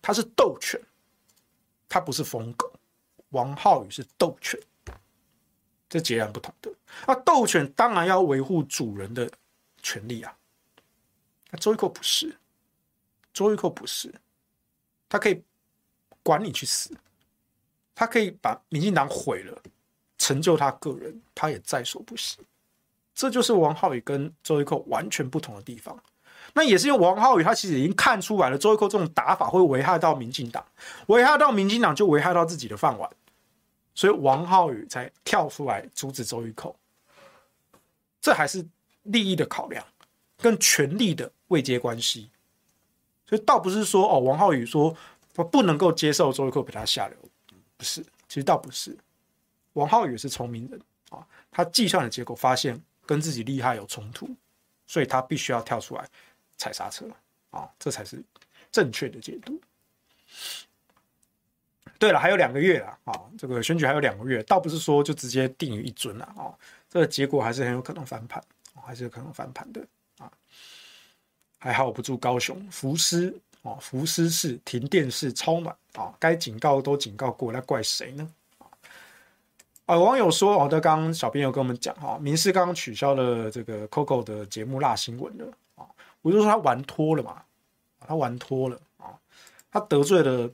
[0.00, 0.80] 他是斗犬，
[1.86, 2.72] 他不是疯狗，
[3.28, 4.58] 王浩宇是斗犬，
[5.86, 6.72] 这截然不同的。
[7.06, 9.30] 那斗犬当然要维护主人的
[9.82, 10.34] 权利啊，
[11.50, 12.34] 那周玉蔻不是，
[13.34, 14.14] 周玉蔻不是，
[15.10, 15.42] 他可以
[16.22, 16.96] 管你去死，
[17.94, 19.62] 他可以把民进党毁了。
[20.20, 22.36] 成就他个人，他也在所不惜。
[23.14, 25.98] 这就是王浩宇跟周玉蔻完全不同的地方。
[26.52, 30.62] 那也是因为王浩宇他其实已经看出来了，周玉蔻这种打法会危害到民进党，
[31.06, 33.10] 危害到民进党就危害到自己的饭碗，
[33.94, 36.74] 所以王浩宇才跳出来阻止周玉蔻。
[38.20, 38.64] 这还是
[39.04, 39.82] 利益的考量，
[40.36, 42.30] 跟权力的位阶关系。
[43.26, 44.94] 所以倒不是说哦，王浩宇说
[45.32, 47.16] 他不能够接受周玉蔻比他下流，
[47.78, 48.94] 不是，其实倒不是。
[49.74, 54.28] 王浩宇是聪明人啊，他计算的结果发现跟自己厉害有冲突，
[54.86, 56.08] 所以他必须要跳出来
[56.56, 57.06] 踩刹车
[57.50, 58.22] 啊，这才是
[58.72, 59.60] 正确的解读。
[61.98, 66.56] 对了，还有两个月了啊，这个选举还有两个月，倒不是说就直接定于一尊了啊，
[66.88, 68.42] 这个结果还是很有可能翻盘，
[68.74, 69.86] 还是有可能翻盘的
[70.18, 70.32] 啊。
[71.58, 78.32] 还好我不住高雄，福斯哦，福斯市停电是超暖啊，该警告都警告过，那怪谁呢？
[79.90, 85.84] 啊，网友说哦，他刚小编有跟我们讲哈，民事刚刚取消了这个 Coco 的节目辣新闻了啊，
[86.22, 87.42] 我就说他玩脱了嘛，
[88.06, 89.18] 他玩脱了啊，
[89.68, 90.48] 他得罪了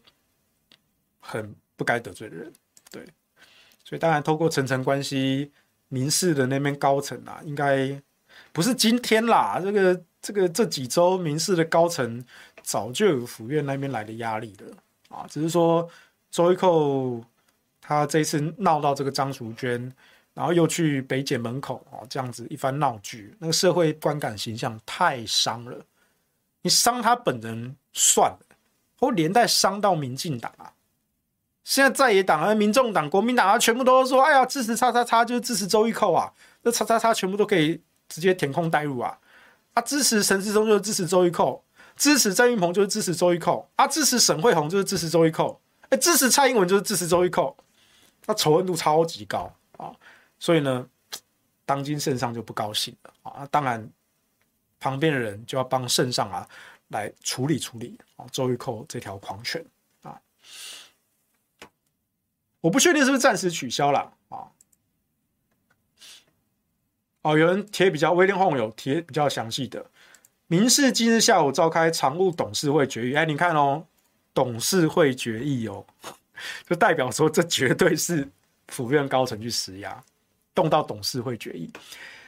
[1.20, 2.50] 很不该得罪的人，
[2.90, 3.04] 对，
[3.84, 5.52] 所以当然透过层层关系，
[5.88, 8.00] 民事的那边高层啊，应该
[8.54, 12.24] 不是今天啦，这个这个这几周民事的高层
[12.62, 14.74] 早就有府院那边来的压力了
[15.14, 15.86] 啊，只是说
[16.30, 17.22] 周玉蔻
[17.86, 19.92] 他这一次闹到这个张淑娟，
[20.34, 25.78] 然后又去北检门口啊，这样子一番闹剧，那个社会观感形象太伤了。
[26.62, 28.56] 你伤他本人算了，
[28.98, 30.72] 或连带伤到民进党啊。
[31.62, 36.32] 现在在野党啊，民众党、国民党啊，全部都说，哎呀，支持叉叉叉就是支持周玉蔻啊，
[36.62, 39.16] 那叉叉叉全部都可以直接填空带入啊。
[39.74, 41.62] 啊，支持陈时中就是支持周玉蔻，
[41.96, 45.60] 支持郑运鹏就是支持周玉蔻，啊，支持沈慧虹就是支持周玉蔻，
[45.90, 47.56] 哎，支持蔡英文就是支持周玉蔻，
[48.26, 49.94] 那仇恨度超级高啊。
[50.38, 50.86] 所以呢，
[51.64, 53.46] 当今圣上就不高兴了啊。
[53.50, 53.88] 当然。
[54.78, 56.46] 旁边的人就要帮圣上啊
[56.88, 59.64] 来处理处理啊，周玉蔻这条狂犬
[60.02, 60.20] 啊，
[62.60, 64.52] 我不确定是不是暂时取消了啊。
[67.22, 69.90] 哦，有人贴比较威廉红有贴比较详细的，
[70.46, 73.86] 民视今日下午召开常务董事会决议，哎，你看哦，
[74.34, 75.86] 董事会决议哦，
[76.66, 78.28] 就代表说这绝对是
[78.68, 80.02] 府院高层去施压，
[80.54, 81.70] 动到董事会决议。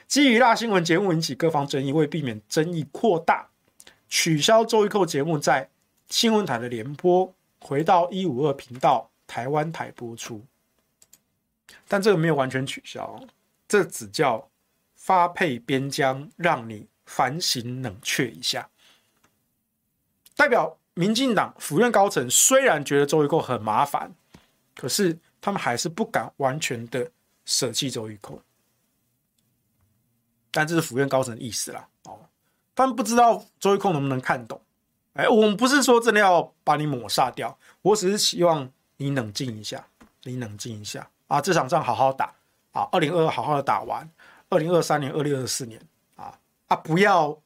[0.06, 3.46] 基于辣新闻节目引起各方争议，为避免争议扩大，
[4.08, 5.68] 取消周一蔻节目在
[6.08, 10.42] 新闻台的联播，回到一五二频道台湾台播出。
[11.86, 13.20] 但这个没有完全取消，
[13.66, 14.48] 这只叫
[14.96, 18.66] 发配边疆，让你反省冷却一下。
[20.36, 24.12] 代表民进党府院高层虽然觉得周玉蔻很麻烦，
[24.74, 27.08] 可是他们还是不敢完全的
[27.44, 28.42] 舍弃周玉蔻。
[30.50, 32.18] 但这是府院高层的意思啦，哦，
[32.74, 34.60] 他们不知道周玉蔻能不能看懂。
[35.12, 39.86] 哎，我们不是说真的要把你抹杀掉，我只是希望你冷静一下，
[40.24, 42.34] 你冷静一下啊，这场仗好好打
[42.72, 44.10] 啊，二零二二好好的打完，
[44.48, 45.80] 二零二三年、二零二四年
[46.16, 46.36] 啊
[46.66, 47.40] 啊，不要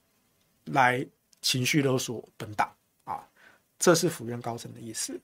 [0.65, 1.07] 来
[1.43, 2.73] 情绪勒索本党，
[3.83, 5.21] 这是府院高层的意思。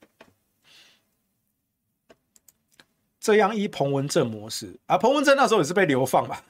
[3.20, 6.42] 这样依彭文正模式啊，彭文正那时候也是被流放吧。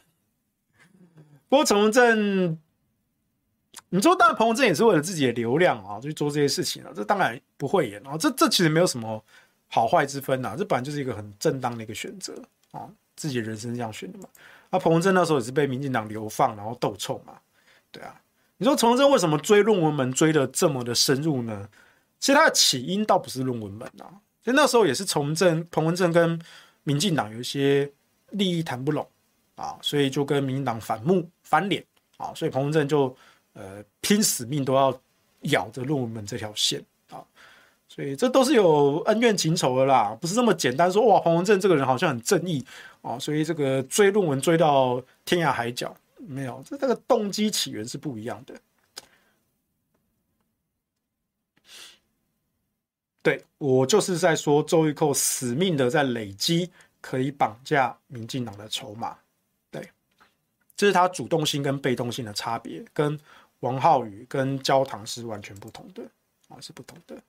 [1.51, 2.59] 不过陈文正，
[3.91, 9.23] 你说当然彭文正也是为了自己的流量啊，去做这些事情啊，这当然不会演啊，这这其实没有什么
[9.69, 12.35] 好坏之分呐，这本来就是一个很正当的一个选择
[12.71, 14.29] 啊，自己人生这样选的嘛。
[14.71, 17.39] 啊彭文正那时候也是被民进党流放，然后斗臭嘛，
[17.91, 18.19] 对啊。
[18.59, 21.69] 你说陈文正为什么追论文门追得这么的深入呢？
[22.21, 24.09] 其实他的起因倒不是论文门啊，
[24.45, 26.41] 其实那时候也是陈文正、彭文正跟
[26.85, 27.91] 民进党有一些
[28.31, 29.07] 利益谈不拢。
[29.59, 31.85] 啊，所以就跟民进党反目翻脸
[32.17, 33.13] 啊，所以彭文正就
[33.55, 34.97] 呃拼死命都要
[35.51, 37.19] 咬着论文门这条线啊，
[37.89, 42.65] 所以这都是有恩怨情仇的啦，不是这么简单说哇，彭文正这个人好像很正义
[43.03, 48.55] 啊，所以这个追论文追到天涯海角没有，这这个动机起源是不一样的。
[53.29, 56.71] 对，我就是在说周玉蔻死命的在累积
[57.03, 59.19] 可以绑架民进党的筹码。
[59.71, 59.87] 对
[60.75, 63.21] 这是他主动性跟被动性的差别，跟
[63.61, 66.03] 王浩宇跟焦糖是完全不同的
[66.49, 67.23] 啊，是不同的。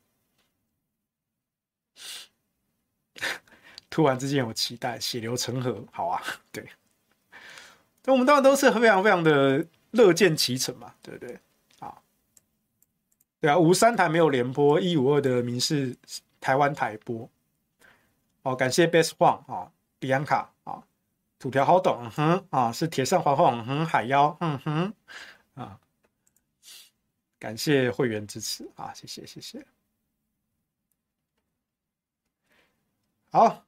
[3.90, 6.24] 突然之间有期待，血流成河，好啊，
[6.54, 6.66] 对。
[8.06, 11.38] 那我们当然都是非常非常的乐见其成嘛，对不对？
[13.40, 15.96] 对啊，五三台没有联播，一五二的民视
[16.42, 17.30] 台湾台播。
[18.42, 20.84] 哦，感谢 Best One 啊，比安卡啊。
[21.40, 24.94] 土条好懂，嗯哼啊，是铁上皇后，嗯哼，海妖，嗯哼
[25.54, 25.80] 啊，
[27.40, 29.66] 感谢会员支持啊，谢谢谢谢。
[33.32, 33.64] 好，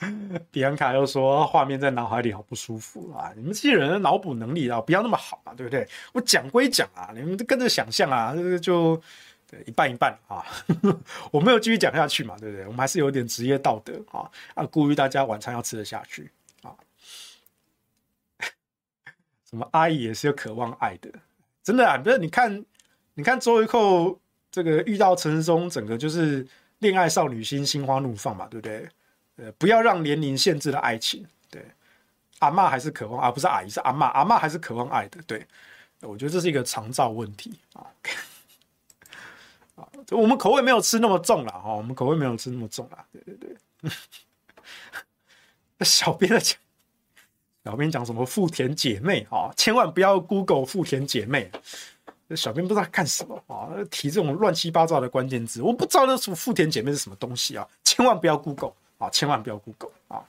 [0.50, 5.86] 比安卡又说画面在脑海里好不舒服啊，你们这些人的脑补能力啊，不要那么好啊，对不对？
[6.12, 9.00] 我讲归讲啊，你们跟着想象啊，这个就。
[9.50, 10.46] 对，一半一半啊，
[11.32, 12.64] 我没有继续讲下去嘛，对不对？
[12.66, 16.30] 我们还是有点职业道德啊，啊，顾虑大家晚餐要吃得下去
[16.62, 16.70] 啊。
[19.50, 21.10] 什么阿姨也是有渴望爱的，
[21.64, 21.98] 真的啊！
[21.98, 22.64] 不是你看，
[23.14, 24.16] 你看周玉蔻
[24.52, 26.46] 这个遇到陈时中，整个就是
[26.78, 28.88] 恋爱少女心，心花怒放嘛，对不对？
[29.40, 31.26] 呃，不要让年龄限制了爱情。
[31.50, 31.64] 对，
[32.40, 35.20] 阿嬷还是渴望啊，不是阿姨，是阿嬷，阿嬷还是渴望爱的。
[35.26, 35.46] 对，
[36.00, 37.86] 我觉得这是一个长照问题啊。
[40.10, 43.56] 我们口味没有吃那么重了哈，我们口味没有吃那么重了，对对对。
[45.80, 46.58] 小编在讲，
[47.64, 49.50] 小编讲什么富田姐妹啊？
[49.56, 51.50] 千万不要 Google 富田姐妹，
[52.36, 53.70] 小编不知道干什么啊？
[53.90, 57.66] 提这种乱七八糟的关键字，我不知道那什么富田姐妹是什么东西啊！
[57.82, 59.10] 千万不要 Google 啊！
[59.10, 60.22] 千万不要 Google 啊！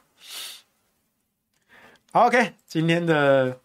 [2.11, 3.59] 好，OK，今天的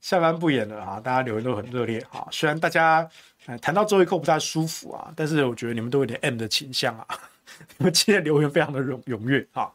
[0.00, 2.28] 下班不演了啊，大家留言都很热烈啊。
[2.30, 3.08] 虽然大家
[3.60, 7.06] 谈到周一蔻不太舒服啊，但是我觉得你们都有点 M 的倾向啊。
[7.78, 9.72] 你们今天留言非常的踊踊跃啊。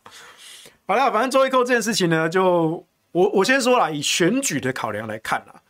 [0.87, 5.61] 好了，反正周一蔻这件事情呢，就我我先说了，以选举的考量来看啊，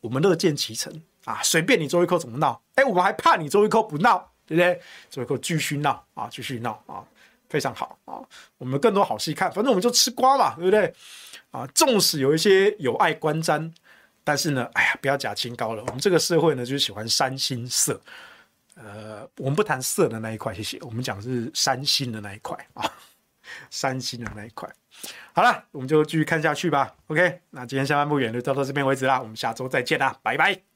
[0.00, 0.92] 我们乐见其成
[1.24, 4.80] 啊，随便你周一蔻怎么闹，哎，我们还怕你周一蔻不闹，对不对？
[5.10, 7.02] 周一蔻继续闹啊，继续闹啊。
[7.54, 8.18] 非常好啊，
[8.58, 10.92] 我们更多好戏看，反正我们就吃瓜嘛，对不对？
[11.52, 13.72] 啊，纵使有一些有碍观瞻，
[14.24, 15.82] 但是呢，哎呀，不要假清高了。
[15.86, 18.00] 我们这个社会呢，就是喜欢三星色，
[18.74, 20.80] 呃，我们不谈色的那一块，谢谢。
[20.80, 22.90] 我们讲的是三星的那一块啊，
[23.70, 24.68] 三星的那一块。
[25.32, 26.92] 好了，我们就继续看下去吧。
[27.06, 30.73] OK，那今天下半部演就到这边为止啦，我们下周再见啦，拜拜。